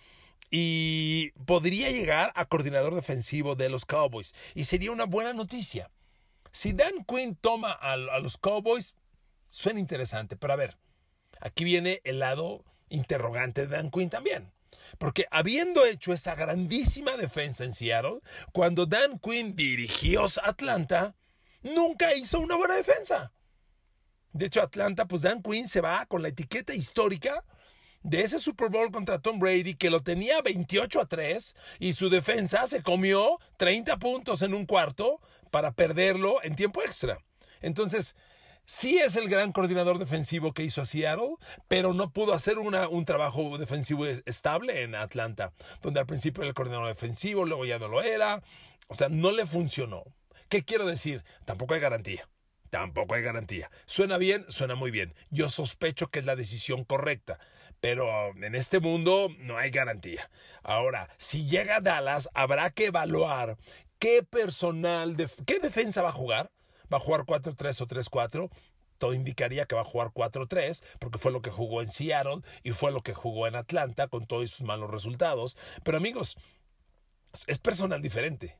y 0.51 1.31
podría 1.45 1.89
llegar 1.89 2.33
a 2.35 2.43
coordinador 2.43 2.95
defensivo 2.95 3.55
de 3.55 3.69
los 3.69 3.85
Cowboys. 3.85 4.35
Y 4.55 4.65
sería 4.65 4.91
una 4.91 5.05
buena 5.05 5.31
noticia. 5.31 5.89
Si 6.51 6.73
Dan 6.73 7.05
Quinn 7.07 7.37
toma 7.37 7.71
a 7.71 7.95
los 7.95 8.37
Cowboys, 8.37 8.93
Suena 9.55 9.79
interesante, 9.79 10.35
pero 10.35 10.53
a 10.53 10.55
ver, 10.55 10.79
aquí 11.39 11.63
viene 11.63 12.01
el 12.05 12.17
lado 12.17 12.65
interrogante 12.89 13.67
de 13.67 13.75
Dan 13.77 13.91
Quinn 13.91 14.09
también. 14.09 14.51
Porque 14.97 15.27
habiendo 15.29 15.85
hecho 15.85 16.11
esa 16.11 16.33
grandísima 16.33 17.17
defensa 17.17 17.63
en 17.63 17.73
Seattle, 17.73 18.21
cuando 18.51 18.87
Dan 18.87 19.19
Quinn 19.19 19.55
dirigió 19.55 20.25
Atlanta, 20.41 21.15
nunca 21.61 22.15
hizo 22.15 22.39
una 22.39 22.55
buena 22.55 22.73
defensa. 22.73 23.31
De 24.31 24.47
hecho, 24.47 24.59
Atlanta, 24.59 25.07
pues 25.07 25.21
Dan 25.21 25.43
Quinn 25.43 25.67
se 25.67 25.81
va 25.81 26.07
con 26.07 26.23
la 26.23 26.29
etiqueta 26.29 26.73
histórica 26.73 27.45
de 28.01 28.21
ese 28.21 28.39
Super 28.39 28.69
Bowl 28.69 28.91
contra 28.91 29.21
Tom 29.21 29.37
Brady 29.37 29.75
que 29.75 29.91
lo 29.91 30.01
tenía 30.01 30.41
28 30.41 30.99
a 30.99 31.05
3 31.05 31.55
y 31.77 31.93
su 31.93 32.09
defensa 32.09 32.65
se 32.65 32.81
comió 32.81 33.37
30 33.57 33.99
puntos 33.99 34.41
en 34.41 34.55
un 34.55 34.65
cuarto 34.65 35.21
para 35.51 35.73
perderlo 35.73 36.41
en 36.41 36.55
tiempo 36.55 36.81
extra. 36.81 37.19
Entonces, 37.61 38.15
sí 38.65 38.99
es 38.99 39.15
el 39.15 39.29
gran 39.29 39.51
coordinador 39.51 39.99
defensivo 39.99 40.53
que 40.53 40.63
hizo 40.63 40.81
a 40.81 40.85
Seattle, 40.85 41.35
pero 41.67 41.93
no 41.93 42.11
pudo 42.11 42.33
hacer 42.33 42.57
una, 42.57 42.87
un 42.87 43.05
trabajo 43.05 43.57
defensivo 43.57 44.05
estable 44.05 44.83
en 44.83 44.95
Atlanta, 44.95 45.53
donde 45.81 45.99
al 45.99 46.05
principio 46.05 46.43
era 46.43 46.49
el 46.49 46.55
coordinador 46.55 46.87
defensivo, 46.87 47.45
luego 47.45 47.65
ya 47.65 47.79
no 47.79 47.87
lo 47.87 48.01
era. 48.01 48.41
O 48.87 48.95
sea, 48.95 49.09
no 49.09 49.31
le 49.31 49.45
funcionó. 49.45 50.03
¿Qué 50.49 50.63
quiero 50.63 50.85
decir? 50.85 51.23
Tampoco 51.45 51.73
hay 51.73 51.79
garantía. 51.79 52.29
Tampoco 52.69 53.15
hay 53.15 53.21
garantía. 53.21 53.69
Suena 53.85 54.17
bien, 54.17 54.45
suena 54.49 54.75
muy 54.75 54.91
bien. 54.91 55.13
Yo 55.29 55.49
sospecho 55.49 56.07
que 56.07 56.19
es 56.19 56.25
la 56.25 56.35
decisión 56.35 56.83
correcta, 56.83 57.39
pero 57.79 58.35
en 58.35 58.55
este 58.55 58.79
mundo 58.79 59.29
no 59.39 59.57
hay 59.57 59.69
garantía. 59.69 60.29
Ahora, 60.63 61.09
si 61.17 61.45
llega 61.45 61.77
a 61.77 61.81
Dallas, 61.81 62.29
habrá 62.33 62.71
que 62.71 62.87
evaluar 62.87 63.57
qué 63.99 64.23
personal, 64.23 65.15
qué 65.45 65.59
defensa 65.59 66.01
va 66.01 66.09
a 66.09 66.13
jugar 66.13 66.51
va 66.93 66.97
a 66.97 67.01
jugar 67.01 67.21
4-3 67.21 67.81
o 67.81 67.87
3-4. 67.87 68.49
Todo 68.99 69.13
indicaría 69.13 69.65
que 69.65 69.75
va 69.75 69.81
a 69.81 69.85
jugar 69.85 70.11
4-3, 70.13 70.83
porque 70.99 71.17
fue 71.17 71.31
lo 71.31 71.41
que 71.41 71.49
jugó 71.49 71.81
en 71.81 71.89
Seattle 71.89 72.41
y 72.63 72.71
fue 72.71 72.91
lo 72.91 73.01
que 73.01 73.13
jugó 73.13 73.47
en 73.47 73.55
Atlanta 73.55 74.07
con 74.07 74.27
todos 74.27 74.51
sus 74.51 74.65
malos 74.65 74.89
resultados. 74.89 75.57
Pero 75.83 75.97
amigos, 75.97 76.37
es 77.47 77.57
personal 77.57 78.01
diferente. 78.01 78.59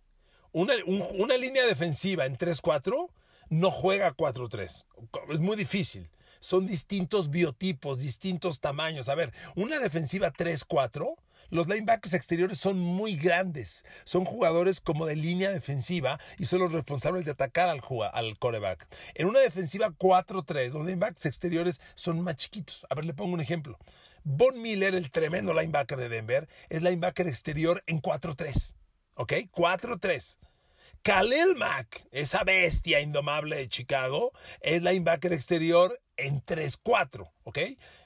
Una, 0.51 0.73
una 0.85 1.37
línea 1.37 1.65
defensiva 1.65 2.25
en 2.25 2.37
3-4 2.37 3.09
no 3.49 3.71
juega 3.71 4.15
4-3. 4.15 4.85
Es 5.29 5.39
muy 5.39 5.55
difícil. 5.55 6.09
Son 6.39 6.67
distintos 6.67 7.29
biotipos, 7.29 7.99
distintos 7.99 8.59
tamaños. 8.59 9.07
A 9.07 9.15
ver, 9.15 9.31
una 9.55 9.79
defensiva 9.79 10.33
3-4 10.33 11.15
los 11.50 11.67
linebackers 11.67 12.13
exteriores 12.13 12.57
son 12.57 12.79
muy 12.79 13.15
grandes. 13.15 13.85
Son 14.03 14.25
jugadores 14.25 14.81
como 14.81 15.05
de 15.05 15.15
línea 15.15 15.51
defensiva 15.51 16.19
y 16.38 16.45
son 16.45 16.59
los 16.59 16.71
responsables 16.71 17.25
de 17.25 17.31
atacar 17.31 17.69
al, 17.69 17.81
al 18.13 18.38
coreback. 18.39 18.88
En 19.15 19.27
una 19.27 19.39
defensiva 19.39 19.89
4-3, 19.89 20.71
los 20.71 20.85
linebackers 20.85 21.25
exteriores 21.25 21.81
son 21.95 22.21
más 22.21 22.35
chiquitos. 22.38 22.85
A 22.89 22.95
ver, 22.95 23.05
le 23.05 23.13
pongo 23.13 23.33
un 23.33 23.41
ejemplo. 23.41 23.77
Von 24.23 24.62
Miller, 24.62 24.95
el 24.95 25.12
tremendo 25.12 25.53
linebacker 25.53 25.97
de 25.97 26.09
Denver, 26.09 26.47
es 26.69 26.81
linebacker 26.81 27.27
exterior 27.27 27.83
en 27.88 28.01
4-3. 28.01 28.75
¿Ok? 29.15 29.33
4-3. 29.51 30.38
Khalil 31.03 31.55
Mack, 31.57 32.07
esa 32.12 32.45
bestia 32.45 33.01
indomable 33.01 33.57
de 33.57 33.67
Chicago, 33.67 34.31
es 34.62 34.81
linebacker 34.81 35.33
exterior 35.33 36.00
en 36.15 36.41
3-4, 36.45 37.29
¿ok? 37.43 37.59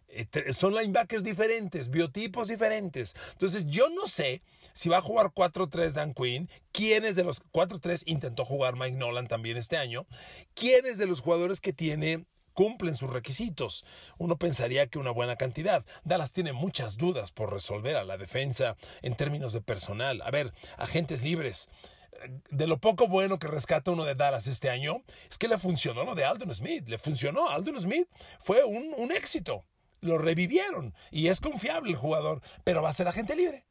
Eh, 0.10 0.54
son 0.54 0.74
linebackers 0.74 1.24
diferentes, 1.24 1.90
biotipos 1.90 2.48
diferentes. 2.48 3.16
Entonces, 3.34 3.66
yo 3.68 3.90
no 3.90 4.08
sé 4.08 4.42
si 4.74 4.90
va 4.90 4.98
a 4.98 5.02
jugar 5.02 5.32
4-3 5.34 5.92
Dan 5.92 6.14
Quinn, 6.14 6.50
quiénes 6.72 7.16
de 7.16 7.24
los 7.24 7.42
4-3 7.52 8.04
intentó 8.06 8.46
jugar 8.46 8.76
Mike 8.76 8.98
Nolan 8.98 9.28
también 9.28 9.58
este 9.58 9.78
año, 9.78 10.08
quiénes 10.54 10.98
de 10.98 11.08
los 11.08 11.22
jugadores 11.22 11.60
que 11.60 11.74
tiene 11.74 12.26
cumplen 12.54 12.96
sus 12.96 13.12
requisitos. 13.12 13.86
Uno 14.18 14.38
pensaría 14.38 14.88
que 14.88 14.98
una 14.98 15.12
buena 15.12 15.36
cantidad. 15.36 15.86
Dallas 16.04 16.32
tiene 16.32 16.54
muchas 16.54 16.98
dudas 16.98 17.32
por 17.32 17.54
resolver 17.54 17.96
a 17.98 18.04
la 18.04 18.18
defensa 18.18 18.78
en 19.04 19.16
términos 19.16 19.54
de 19.54 19.62
personal. 19.62 20.24
A 20.24 20.32
ver, 20.32 20.54
agentes 20.78 21.22
libres 21.22 21.70
de 22.50 22.66
lo 22.66 22.80
poco 22.80 23.08
bueno 23.08 23.38
que 23.38 23.48
rescata 23.48 23.92
uno 23.92 24.06
de 24.06 24.16
Dallas 24.16 24.48
este 24.48 24.72
año, 24.72 25.04
es 25.30 25.38
que 25.38 25.48
le 25.48 25.60
funcionó 25.60 26.04
lo 26.04 26.16
de 26.16 26.26
Aldon 26.26 26.54
Smith. 26.56 26.88
Le 26.88 26.98
funcionó. 26.98 27.50
Aldon 27.50 27.80
Smith 27.80 28.10
fue 28.40 28.64
un, 28.64 28.94
un 28.98 29.12
éxito 29.12 29.64
lo 30.02 30.18
revivieron 30.18 30.94
y 31.12 31.28
es 31.28 31.40
confiable 31.40 31.92
el 31.92 31.98
jugador, 31.98 32.42
pero 32.64 32.82
va 32.82 32.90
a 32.90 32.94
ser 32.94 33.08
agente 33.08 33.36
libre. 33.36 33.66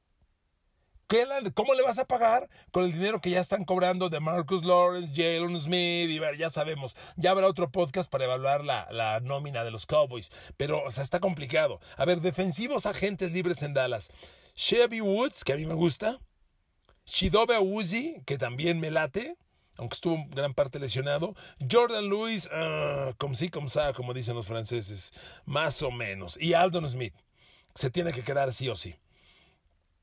¿Cómo 1.55 1.75
le 1.75 1.83
vas 1.83 2.01
a 2.01 2.05
pagar 2.05 2.49
con 2.73 2.85
el 2.85 2.93
dinero 2.93 3.21
que 3.21 3.31
ya 3.31 3.39
están 3.39 3.65
cobrando 3.65 4.09
de 4.09 4.19
Marcus 4.19 4.65
Lawrence, 4.65 5.13
Jalen 5.15 5.57
Smith? 5.61 6.11
Y 6.11 6.21
ya 6.37 6.51
sabemos, 6.51 6.97
ya 7.17 7.31
habrá 7.31 7.47
otro 7.47 7.71
podcast 7.71 8.11
para 8.11 8.25
evaluar 8.25 8.65
la, 8.65 8.89
la 8.91 9.21
nómina 9.21 9.63
de 9.63 9.71
los 9.71 9.87
Cowboys, 9.87 10.33
pero 10.57 10.83
o 10.83 10.91
sea, 10.91 11.05
está 11.05 11.21
complicado. 11.21 11.81
A 11.97 12.05
ver, 12.05 12.21
defensivos 12.21 12.87
agentes 12.87 13.31
libres 13.31 13.63
en 13.63 13.73
Dallas. 13.73 14.11
Chevy 14.57 15.01
Woods, 15.01 15.45
que 15.45 15.53
a 15.53 15.57
mí 15.57 15.65
me 15.65 15.75
gusta. 15.75 16.19
Shidobe 17.05 17.61
Uzi, 17.61 18.23
que 18.27 18.37
también 18.37 18.81
me 18.81 18.91
late 18.91 19.37
aunque 19.77 19.95
estuvo 19.95 20.25
gran 20.31 20.55
parte 20.55 20.79
lesionado. 20.79 21.35
Jordan 21.71 22.09
Lewis, 22.09 22.49
uh, 22.53 23.15
como 23.19 23.35
sí, 23.35 23.49
como 23.49 23.69
sa, 23.69 23.93
como 23.93 24.15
dicen 24.15 24.35
los 24.35 24.47
franceses, 24.47 25.13
más 25.45 25.83
o 25.83 25.91
menos. 25.91 26.37
Y 26.41 26.55
Aldon 26.55 26.89
Smith, 26.89 27.15
se 27.75 27.91
tiene 27.91 28.13
que 28.13 28.23
quedar 28.23 28.53
sí 28.53 28.69
o 28.69 28.77
sí. 28.77 28.97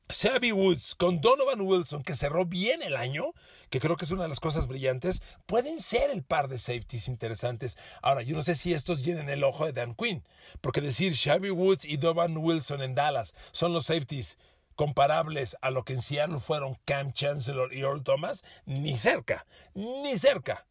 Shabby 0.09 0.51
Woods 0.51 0.95
con 0.95 1.21
Donovan 1.21 1.61
Wilson, 1.61 2.03
que 2.03 2.15
cerró 2.15 2.45
bien 2.45 2.83
el 2.83 2.95
año, 2.97 3.33
que 3.69 3.79
creo 3.79 3.95
que 3.95 4.05
es 4.05 4.11
una 4.11 4.23
de 4.23 4.29
las 4.29 4.39
cosas 4.39 4.67
brillantes, 4.67 5.21
pueden 5.45 5.79
ser 5.79 6.11
el 6.11 6.23
par 6.23 6.49
de 6.49 6.59
safeties 6.59 7.07
interesantes. 7.07 7.77
Ahora, 8.01 8.21
yo 8.21 8.35
no 8.35 8.43
sé 8.43 8.55
si 8.55 8.73
estos 8.73 9.03
llenen 9.03 9.29
el 9.29 9.43
ojo 9.43 9.65
de 9.65 9.73
Dan 9.73 9.95
Quinn, 9.95 10.23
porque 10.61 10.81
decir 10.81 11.13
Shabby 11.13 11.49
Woods 11.49 11.85
y 11.85 11.97
Donovan 11.97 12.37
Wilson 12.37 12.81
en 12.83 12.95
Dallas 12.95 13.33
son 13.51 13.73
los 13.73 13.85
safeties 13.85 14.37
comparables 14.75 15.57
a 15.61 15.71
lo 15.71 15.83
que 15.83 15.93
en 15.93 16.01
Seattle 16.01 16.39
fueron 16.39 16.77
Cam 16.85 17.13
Chancellor 17.13 17.73
y 17.73 17.81
Earl 17.81 18.03
Thomas, 18.03 18.43
ni 18.65 18.97
cerca, 18.97 19.45
ni 19.73 20.17
cerca. 20.17 20.67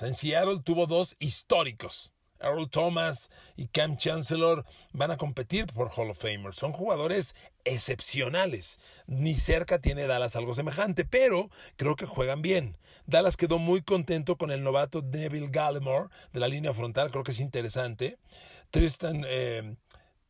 en 0.00 0.14
Seattle 0.14 0.60
tuvo 0.64 0.86
dos 0.86 1.16
históricos. 1.18 2.12
Earl 2.42 2.68
Thomas 2.68 3.30
y 3.56 3.68
Cam 3.68 3.96
Chancellor 3.96 4.64
van 4.92 5.10
a 5.10 5.16
competir 5.16 5.66
por 5.66 5.90
Hall 5.96 6.10
of 6.10 6.20
Famers. 6.20 6.56
Son 6.56 6.72
jugadores 6.72 7.34
excepcionales. 7.64 8.78
Ni 9.06 9.34
cerca 9.34 9.78
tiene 9.78 10.06
Dallas 10.06 10.36
algo 10.36 10.54
semejante, 10.54 11.04
pero 11.04 11.50
creo 11.76 11.96
que 11.96 12.06
juegan 12.06 12.42
bien. 12.42 12.76
Dallas 13.06 13.36
quedó 13.36 13.58
muy 13.58 13.82
contento 13.82 14.36
con 14.36 14.50
el 14.50 14.62
novato 14.62 15.02
Neville 15.02 15.48
Gallimore 15.50 16.08
de 16.32 16.40
la 16.40 16.48
línea 16.48 16.72
frontal, 16.72 17.10
creo 17.10 17.24
que 17.24 17.32
es 17.32 17.40
interesante. 17.40 18.18
Tristan 18.70 19.24
eh, 19.26 19.76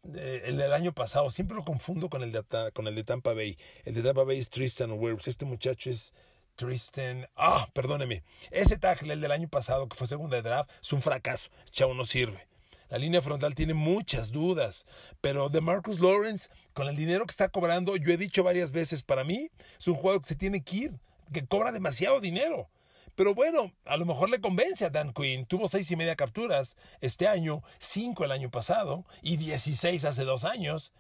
el 0.05 0.57
del 0.57 0.73
año 0.73 0.93
pasado, 0.93 1.31
siempre 1.31 1.57
lo 1.57 1.65
confundo 1.65 2.09
con 2.09 2.23
el, 2.23 2.33
de, 2.33 2.43
con 2.73 2.87
el 2.87 2.95
de 2.95 3.05
Tampa 3.05 3.35
Bay. 3.35 3.57
El 3.85 3.95
de 3.95 4.03
Tampa 4.03 4.25
Bay 4.25 4.39
es 4.39 4.51
Tristan 4.51 4.93
Wirfs. 4.93 5.29
Este 5.29 5.45
muchacho 5.45 5.91
es 5.91 6.13
Tristan. 6.57 7.29
Ah, 7.37 7.69
perdóneme. 7.73 8.23
Ese 8.51 8.79
tackle, 8.79 9.13
el 9.13 9.21
del 9.21 9.33
año 9.33 9.49
pasado, 9.49 9.89
que 9.89 9.97
fue 9.97 10.07
segundo 10.07 10.37
de 10.37 10.43
draft, 10.43 10.71
es 10.81 10.93
un 10.93 11.03
fracaso. 11.03 11.51
Chavo 11.71 11.95
no 11.95 12.05
sirve. 12.05 12.47
La 12.91 12.99
línea 12.99 13.23
frontal 13.23 13.55
tiene 13.55 13.73
muchas 13.73 14.33
dudas, 14.33 14.85
pero 15.23 15.49
de 15.49 15.63
Marcus 15.63 15.99
Lawrence, 15.99 16.51
con 16.75 16.89
el 16.89 16.97
dinero 16.97 17.25
que 17.25 17.31
está 17.31 17.49
cobrando, 17.49 17.97
yo 17.97 18.13
he 18.13 18.19
dicho 18.19 18.43
varias 18.43 18.71
veces, 18.71 19.03
para 19.03 19.25
mí 19.25 19.51
es 19.79 19.89
un 19.89 19.95
juego 19.95 20.21
que 20.21 20.29
se 20.29 20.37
tiene 20.37 20.63
que 20.63 20.77
ir, 20.77 20.93
que 21.33 21.47
cobra 21.47 21.73
demasiado 21.73 22.21
dinero. 22.21 22.69
Pero 23.15 23.35
bueno, 23.35 23.73
a 23.85 23.97
lo 23.97 24.07
mejor 24.07 24.31
le 24.31 24.41
convence 24.41 24.85
a 24.85 24.91
Dan 24.91 25.13
Quinn. 25.13 25.47
Tuvo 25.47 25.69
seis 25.69 25.91
y 25.91 25.97
media 25.97 26.17
capturas 26.17 26.77
este 27.01 27.29
año, 27.29 27.63
cinco 27.79 28.25
el 28.25 28.33
año 28.33 28.51
pasado 28.51 29.05
y 29.21 29.37
dieciséis 29.37 30.05
hace 30.05 30.25
dos 30.25 30.45
años 30.45 30.93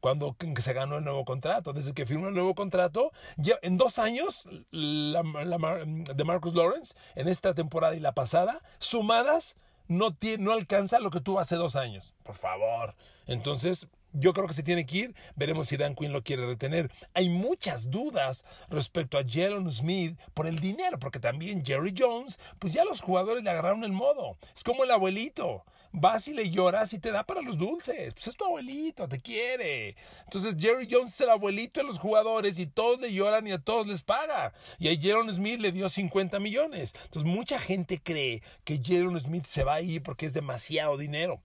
cuando 0.00 0.36
se 0.58 0.72
ganó 0.72 0.98
el 0.98 1.04
nuevo 1.04 1.24
contrato. 1.24 1.72
Desde 1.72 1.94
que 1.94 2.06
firmó 2.06 2.28
el 2.28 2.34
nuevo 2.34 2.54
contrato, 2.54 3.12
ya 3.36 3.56
en 3.62 3.76
dos 3.76 3.98
años 3.98 4.48
de 4.72 6.24
Marcus 6.24 6.54
Lawrence, 6.54 6.94
en 7.14 7.28
esta 7.28 7.54
temporada 7.54 7.94
y 7.94 8.00
la 8.00 8.12
pasada, 8.12 8.62
sumadas, 8.78 9.56
no, 9.86 10.16
no 10.38 10.52
alcanza 10.52 10.98
lo 10.98 11.10
que 11.10 11.20
tuvo 11.20 11.40
hace 11.40 11.56
dos 11.56 11.76
años. 11.76 12.14
Por 12.22 12.36
favor. 12.36 12.94
Entonces, 13.26 13.88
yo 14.12 14.32
creo 14.32 14.46
que 14.46 14.54
se 14.54 14.62
tiene 14.62 14.86
que 14.86 14.98
ir. 14.98 15.14
Veremos 15.36 15.68
si 15.68 15.76
Dan 15.76 15.94
Quinn 15.94 16.12
lo 16.12 16.22
quiere 16.22 16.46
retener. 16.46 16.90
Hay 17.14 17.28
muchas 17.28 17.90
dudas 17.90 18.44
respecto 18.68 19.18
a 19.18 19.24
Jalen 19.26 19.70
Smith 19.70 20.18
por 20.34 20.46
el 20.46 20.60
dinero, 20.60 20.98
porque 20.98 21.20
también 21.20 21.64
Jerry 21.64 21.94
Jones, 21.96 22.38
pues 22.58 22.72
ya 22.72 22.84
los 22.84 23.00
jugadores 23.00 23.42
le 23.42 23.50
agarraron 23.50 23.84
el 23.84 23.92
modo. 23.92 24.38
Es 24.54 24.64
como 24.64 24.84
el 24.84 24.90
abuelito. 24.90 25.64
Vas 25.90 26.28
y 26.28 26.34
le 26.34 26.50
lloras 26.50 26.92
y 26.92 26.98
te 26.98 27.10
da 27.10 27.24
para 27.24 27.40
los 27.40 27.56
dulces. 27.56 28.12
Pues 28.12 28.26
es 28.28 28.36
tu 28.36 28.44
abuelito, 28.44 29.08
te 29.08 29.20
quiere. 29.20 29.96
Entonces 30.24 30.54
Jerry 30.58 30.86
Jones 30.90 31.14
es 31.14 31.20
el 31.22 31.30
abuelito 31.30 31.80
de 31.80 31.86
los 31.86 31.98
jugadores 31.98 32.58
y 32.58 32.66
todos 32.66 33.00
le 33.00 33.12
lloran 33.12 33.46
y 33.46 33.52
a 33.52 33.58
todos 33.58 33.86
les 33.86 34.02
paga. 34.02 34.52
Y 34.78 34.88
a 34.88 35.00
Jalen 35.00 35.32
Smith 35.32 35.60
le 35.60 35.72
dio 35.72 35.88
50 35.88 36.40
millones. 36.40 36.94
Entonces 37.04 37.24
mucha 37.24 37.58
gente 37.58 38.00
cree 38.02 38.42
que 38.64 38.80
Jalen 38.84 39.18
Smith 39.18 39.46
se 39.46 39.64
va 39.64 39.74
a 39.74 39.80
ir 39.80 40.02
porque 40.02 40.26
es 40.26 40.34
demasiado 40.34 40.98
dinero. 40.98 41.40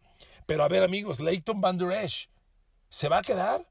Pero 0.46 0.66
a 0.66 0.68
ver 0.68 0.84
amigos, 0.84 1.22
Leighton 1.22 1.62
Van 1.62 1.78
Der 1.78 1.92
Esch 1.92 2.28
¿Se 2.94 3.10
va 3.10 3.18
a 3.18 3.22
quedar? 3.24 3.68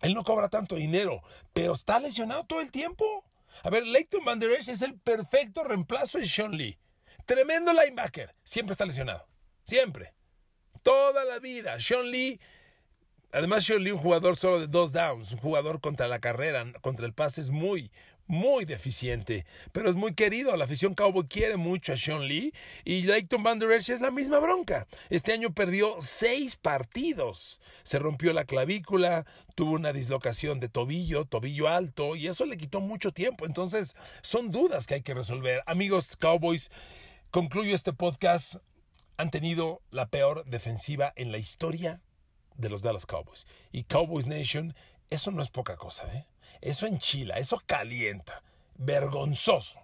Él 0.00 0.12
no 0.12 0.24
cobra 0.24 0.48
tanto 0.48 0.74
dinero, 0.74 1.22
pero 1.52 1.72
está 1.72 2.00
lesionado 2.00 2.44
todo 2.46 2.60
el 2.60 2.72
tiempo. 2.72 3.24
A 3.62 3.70
ver, 3.70 3.86
Leighton 3.86 4.24
Van 4.24 4.40
Der 4.40 4.50
Esch 4.50 4.70
es 4.70 4.82
el 4.82 4.98
perfecto 4.98 5.62
reemplazo 5.62 6.18
de 6.18 6.26
Sean 6.26 6.50
Lee. 6.50 6.76
Tremendo 7.26 7.72
linebacker. 7.72 8.34
Siempre 8.42 8.72
está 8.72 8.84
lesionado. 8.84 9.24
Siempre. 9.62 10.14
Toda 10.82 11.24
la 11.24 11.38
vida. 11.38 11.78
Sean 11.78 12.10
Lee. 12.10 12.40
Además, 13.30 13.64
Sean 13.64 13.84
Lee, 13.84 13.92
un 13.92 14.00
jugador 14.00 14.36
solo 14.36 14.58
de 14.58 14.66
dos 14.66 14.92
downs, 14.92 15.30
un 15.30 15.38
jugador 15.38 15.80
contra 15.80 16.08
la 16.08 16.18
carrera, 16.18 16.66
contra 16.80 17.06
el 17.06 17.14
pase, 17.14 17.40
es 17.40 17.50
muy, 17.50 17.92
muy 18.28 18.64
deficiente, 18.66 19.46
pero 19.72 19.90
es 19.90 19.96
muy 19.96 20.14
querido. 20.14 20.56
La 20.56 20.66
afición 20.66 20.94
Cowboy 20.94 21.26
quiere 21.26 21.56
mucho 21.56 21.94
a 21.94 21.96
Sean 21.96 22.28
Lee 22.28 22.52
y 22.84 23.02
Leighton 23.02 23.42
Van 23.42 23.58
Der 23.58 23.72
Esch 23.72 23.88
es 23.88 24.00
la 24.00 24.10
misma 24.10 24.38
bronca. 24.38 24.86
Este 25.10 25.32
año 25.32 25.52
perdió 25.52 25.96
seis 26.00 26.54
partidos. 26.56 27.60
Se 27.82 27.98
rompió 27.98 28.32
la 28.32 28.44
clavícula, 28.44 29.26
tuvo 29.54 29.72
una 29.72 29.92
dislocación 29.92 30.60
de 30.60 30.68
tobillo, 30.68 31.24
tobillo 31.24 31.68
alto 31.68 32.14
y 32.14 32.28
eso 32.28 32.44
le 32.44 32.58
quitó 32.58 32.80
mucho 32.80 33.12
tiempo. 33.12 33.46
Entonces, 33.46 33.96
son 34.22 34.50
dudas 34.50 34.86
que 34.86 34.94
hay 34.94 35.02
que 35.02 35.14
resolver. 35.14 35.62
Amigos 35.66 36.16
Cowboys, 36.16 36.70
concluyo 37.30 37.74
este 37.74 37.92
podcast. 37.92 38.56
Han 39.16 39.30
tenido 39.30 39.82
la 39.90 40.06
peor 40.06 40.44
defensiva 40.44 41.12
en 41.16 41.32
la 41.32 41.38
historia 41.38 42.00
de 42.54 42.68
los 42.68 42.82
Dallas 42.82 43.06
Cowboys. 43.06 43.46
Y 43.72 43.84
Cowboys 43.84 44.26
Nation, 44.26 44.74
eso 45.10 45.30
no 45.30 45.42
es 45.42 45.48
poca 45.48 45.76
cosa, 45.76 46.06
¿eh? 46.14 46.26
Eso 46.60 46.86
enchila, 46.86 47.38
eso 47.38 47.62
calienta. 47.66 48.42
Vergonzoso. 48.76 49.78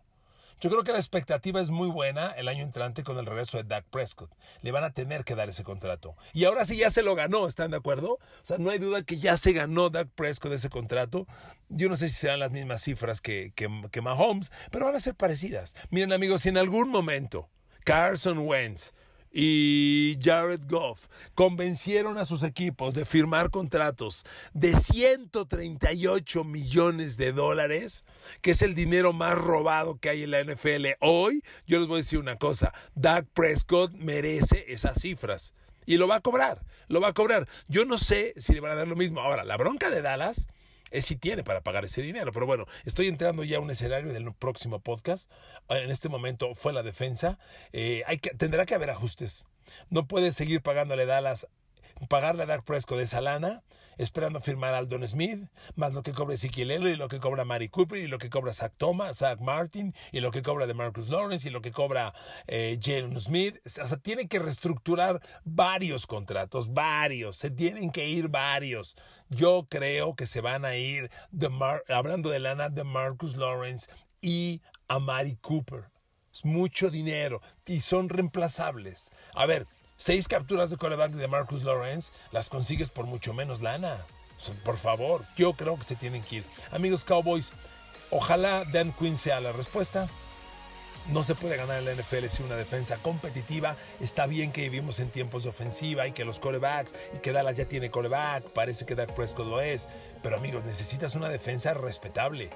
Yo 0.60 0.70
creo 0.70 0.84
que 0.84 0.92
la 0.92 0.98
expectativa 0.98 1.60
es 1.60 1.70
muy 1.70 1.88
buena 1.88 2.30
el 2.30 2.48
año 2.48 2.62
entrante 2.62 3.04
con 3.04 3.18
el 3.18 3.26
regreso 3.26 3.58
de 3.58 3.64
Dak 3.64 3.84
Prescott. 3.90 4.30
Le 4.62 4.72
van 4.72 4.84
a 4.84 4.94
tener 4.94 5.24
que 5.24 5.34
dar 5.34 5.48
ese 5.48 5.62
contrato. 5.62 6.16
Y 6.32 6.44
ahora 6.44 6.64
sí 6.64 6.76
ya 6.76 6.90
se 6.90 7.02
lo 7.02 7.14
ganó, 7.14 7.46
¿están 7.46 7.72
de 7.72 7.76
acuerdo? 7.76 8.12
O 8.14 8.46
sea, 8.46 8.56
no 8.56 8.70
hay 8.70 8.78
duda 8.78 9.02
que 9.02 9.18
ya 9.18 9.36
se 9.36 9.52
ganó 9.52 9.90
Dak 9.90 10.08
Prescott 10.14 10.52
ese 10.52 10.70
contrato. 10.70 11.26
Yo 11.68 11.88
no 11.88 11.96
sé 11.96 12.08
si 12.08 12.14
serán 12.14 12.40
las 12.40 12.52
mismas 12.52 12.80
cifras 12.80 13.20
que, 13.20 13.52
que, 13.54 13.68
que 13.90 14.00
Mahomes, 14.00 14.50
pero 14.70 14.86
van 14.86 14.94
a 14.94 15.00
ser 15.00 15.14
parecidas. 15.14 15.74
Miren 15.90 16.12
amigos, 16.12 16.42
si 16.42 16.48
en 16.48 16.56
algún 16.56 16.88
momento 16.88 17.50
Carson 17.84 18.38
Wentz 18.38 18.94
y 19.36 20.16
Jared 20.22 20.60
Goff 20.68 21.08
convencieron 21.34 22.18
a 22.18 22.24
sus 22.24 22.44
equipos 22.44 22.94
de 22.94 23.04
firmar 23.04 23.50
contratos 23.50 24.24
de 24.52 24.72
138 24.78 26.44
millones 26.44 27.16
de 27.16 27.32
dólares, 27.32 28.04
que 28.40 28.52
es 28.52 28.62
el 28.62 28.76
dinero 28.76 29.12
más 29.12 29.36
robado 29.36 29.98
que 29.98 30.08
hay 30.08 30.22
en 30.22 30.30
la 30.30 30.44
NFL 30.44 30.86
hoy, 31.00 31.42
yo 31.66 31.80
les 31.80 31.88
voy 31.88 31.96
a 31.96 32.02
decir 32.02 32.20
una 32.20 32.36
cosa, 32.36 32.72
Dak 32.94 33.26
Prescott 33.34 33.92
merece 33.94 34.64
esas 34.68 35.00
cifras. 35.00 35.52
Y 35.86 35.98
lo 35.98 36.08
va 36.08 36.16
a 36.16 36.20
cobrar, 36.20 36.64
lo 36.88 37.00
va 37.00 37.08
a 37.08 37.12
cobrar. 37.12 37.46
Yo 37.68 37.84
no 37.84 37.98
sé 37.98 38.32
si 38.38 38.54
le 38.54 38.60
van 38.60 38.72
a 38.72 38.76
dar 38.76 38.88
lo 38.88 38.96
mismo. 38.96 39.20
Ahora, 39.20 39.44
la 39.44 39.58
bronca 39.58 39.90
de 39.90 40.00
Dallas 40.00 40.46
es 40.94 41.06
si 41.06 41.16
tiene 41.16 41.42
para 41.42 41.60
pagar 41.60 41.84
ese 41.84 42.00
dinero. 42.00 42.32
Pero 42.32 42.46
bueno, 42.46 42.66
estoy 42.84 43.08
entrando 43.08 43.44
ya 43.44 43.58
a 43.58 43.60
un 43.60 43.70
escenario 43.70 44.12
del 44.12 44.32
próximo 44.32 44.80
podcast. 44.80 45.30
En 45.68 45.90
este 45.90 46.08
momento 46.08 46.54
fue 46.54 46.72
la 46.72 46.82
defensa. 46.82 47.38
Eh, 47.72 48.02
hay 48.06 48.18
que, 48.18 48.30
tendrá 48.30 48.64
que 48.64 48.74
haber 48.74 48.90
ajustes. 48.90 49.44
No 49.90 50.06
puede 50.06 50.32
seguir 50.32 50.62
pagándole 50.62 51.04
Dallas 51.04 51.48
pagarle 52.08 52.42
a 52.42 52.46
Dak 52.46 52.64
Prescott 52.64 53.00
esa 53.00 53.20
lana 53.20 53.62
esperando 53.98 54.40
firmar 54.40 54.74
a 54.74 54.78
Aldon 54.78 55.06
Smith, 55.06 55.48
más 55.74 55.94
lo 55.94 56.02
que 56.02 56.12
cobra 56.12 56.34
Ezequiel 56.34 56.70
y 56.86 56.96
lo 56.96 57.08
que 57.08 57.20
cobra 57.20 57.44
Mari 57.44 57.68
Cooper 57.68 57.98
y 57.98 58.08
lo 58.08 58.18
que 58.18 58.30
cobra 58.30 58.52
Zach 58.52 58.72
Thomas, 58.76 59.18
Zach 59.18 59.40
Martin 59.40 59.94
y 60.12 60.20
lo 60.20 60.30
que 60.30 60.42
cobra 60.42 60.66
de 60.66 60.74
Marcus 60.74 61.08
Lawrence 61.08 61.48
y 61.48 61.50
lo 61.50 61.60
que 61.60 61.72
cobra 61.72 62.14
eh, 62.46 62.78
Jalen 62.82 63.20
Smith. 63.20 63.56
O 63.66 63.68
sea, 63.68 63.96
tienen 63.98 64.28
que 64.28 64.38
reestructurar 64.38 65.20
varios 65.44 66.06
contratos, 66.06 66.72
varios, 66.72 67.36
se 67.36 67.50
tienen 67.50 67.90
que 67.90 68.08
ir 68.08 68.28
varios. 68.28 68.96
Yo 69.28 69.66
creo 69.68 70.14
que 70.14 70.26
se 70.26 70.40
van 70.40 70.64
a 70.64 70.76
ir, 70.76 71.10
de 71.30 71.50
hablando 71.88 72.30
de 72.30 72.38
lana, 72.38 72.68
de 72.68 72.84
Marcus 72.84 73.36
Lawrence 73.36 73.90
y 74.20 74.62
a 74.88 74.98
Mari 74.98 75.36
Cooper. 75.36 75.90
Es 76.32 76.44
mucho 76.44 76.90
dinero 76.90 77.40
y 77.64 77.80
son 77.80 78.08
reemplazables. 78.08 79.12
A 79.34 79.46
ver, 79.46 79.68
Seis 79.96 80.26
capturas 80.26 80.70
de 80.70 80.76
coreback 80.76 81.12
de 81.12 81.28
Marcus 81.28 81.62
Lawrence 81.62 82.12
las 82.32 82.48
consigues 82.48 82.90
por 82.90 83.06
mucho 83.06 83.32
menos 83.32 83.62
lana. 83.62 84.04
Por 84.64 84.76
favor, 84.76 85.24
yo 85.36 85.54
creo 85.54 85.76
que 85.76 85.84
se 85.84 85.94
tienen 85.94 86.22
que 86.22 86.36
ir. 86.36 86.44
Amigos 86.72 87.04
Cowboys, 87.04 87.52
ojalá 88.10 88.64
Dan 88.72 88.92
Quinn 88.92 89.16
sea 89.16 89.40
la 89.40 89.52
respuesta. 89.52 90.08
No 91.12 91.22
se 91.22 91.34
puede 91.34 91.56
ganar 91.56 91.78
en 91.78 91.84
la 91.84 91.94
NFL 91.94 92.26
sin 92.28 92.46
una 92.46 92.56
defensa 92.56 92.96
competitiva. 92.96 93.76
Está 94.00 94.26
bien 94.26 94.52
que 94.52 94.62
vivimos 94.62 94.98
en 95.00 95.10
tiempos 95.10 95.44
de 95.44 95.50
ofensiva 95.50 96.06
y 96.06 96.12
que 96.12 96.24
los 96.24 96.38
corebacks 96.38 96.94
y 97.14 97.18
que 97.18 97.32
Dallas 97.32 97.56
ya 97.56 97.66
tiene 97.66 97.90
coreback. 97.90 98.44
Parece 98.50 98.86
que 98.86 98.94
Dak 98.94 99.12
Prescott 99.12 99.46
lo 99.46 99.60
es. 99.60 99.86
Pero 100.24 100.38
amigos, 100.38 100.64
necesitas 100.64 101.14
una 101.14 101.28
defensa 101.28 101.72
respetable. 101.74 102.48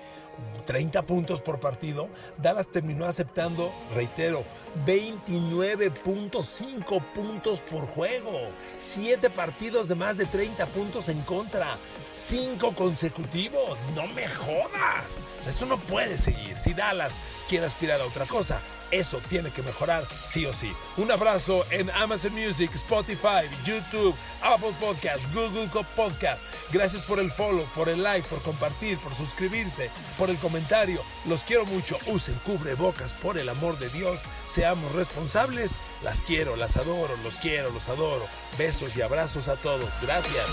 30 0.64 1.02
puntos 1.02 1.42
por 1.42 1.60
partido. 1.60 2.08
Dallas 2.38 2.66
terminó 2.68 3.04
aceptando, 3.04 3.70
reitero, 3.94 4.42
29.5 4.86 7.02
puntos 7.14 7.60
por 7.60 7.86
juego. 7.86 8.48
7 8.78 9.28
partidos 9.28 9.88
de 9.88 9.96
más 9.96 10.16
de 10.16 10.24
30 10.24 10.64
puntos 10.68 11.10
en 11.10 11.20
contra. 11.20 11.76
5 12.14 12.74
consecutivos. 12.74 13.78
No 13.94 14.06
me 14.06 14.26
jodas. 14.28 15.22
eso 15.46 15.66
no 15.66 15.76
puede 15.76 16.16
seguir. 16.16 16.56
Si 16.56 16.72
Dallas 16.72 17.12
quiere 17.50 17.66
aspirar 17.66 18.00
a 18.00 18.06
otra 18.06 18.24
cosa, 18.24 18.62
eso 18.90 19.20
tiene 19.28 19.50
que 19.50 19.62
mejorar 19.62 20.06
sí 20.26 20.46
o 20.46 20.52
sí. 20.52 20.72
Un 20.96 21.10
abrazo 21.10 21.64
en 21.70 21.90
Amazon 21.90 22.32
Music, 22.32 22.70
Spotify, 22.74 23.48
YouTube, 23.64 24.14
Apple 24.42 24.74
Podcasts, 24.80 25.26
Google 25.32 25.68
Podcast. 25.96 26.42
Gracias 26.72 27.02
por 27.02 27.18
el 27.18 27.30
follow, 27.30 27.64
por 27.74 27.88
el 27.88 28.02
like, 28.02 28.28
por 28.28 28.42
compartir, 28.42 28.98
por 28.98 29.14
suscribirse, 29.14 29.90
por 30.18 30.30
el 30.30 30.36
comentario. 30.36 31.00
Los 31.26 31.44
quiero 31.44 31.64
mucho. 31.66 31.96
Usen 32.06 32.34
cubrebocas 32.44 33.12
por 33.14 33.38
el 33.38 33.48
amor 33.48 33.78
de 33.78 33.88
Dios. 33.90 34.20
Seamos 34.46 34.92
responsables. 34.92 35.72
Las 36.02 36.20
quiero, 36.20 36.56
las 36.56 36.76
adoro, 36.76 37.16
los 37.24 37.34
quiero, 37.36 37.70
los 37.70 37.88
adoro. 37.88 38.26
Besos 38.56 38.96
y 38.96 39.02
abrazos 39.02 39.48
a 39.48 39.56
todos. 39.56 39.90
Gracias. 40.02 40.46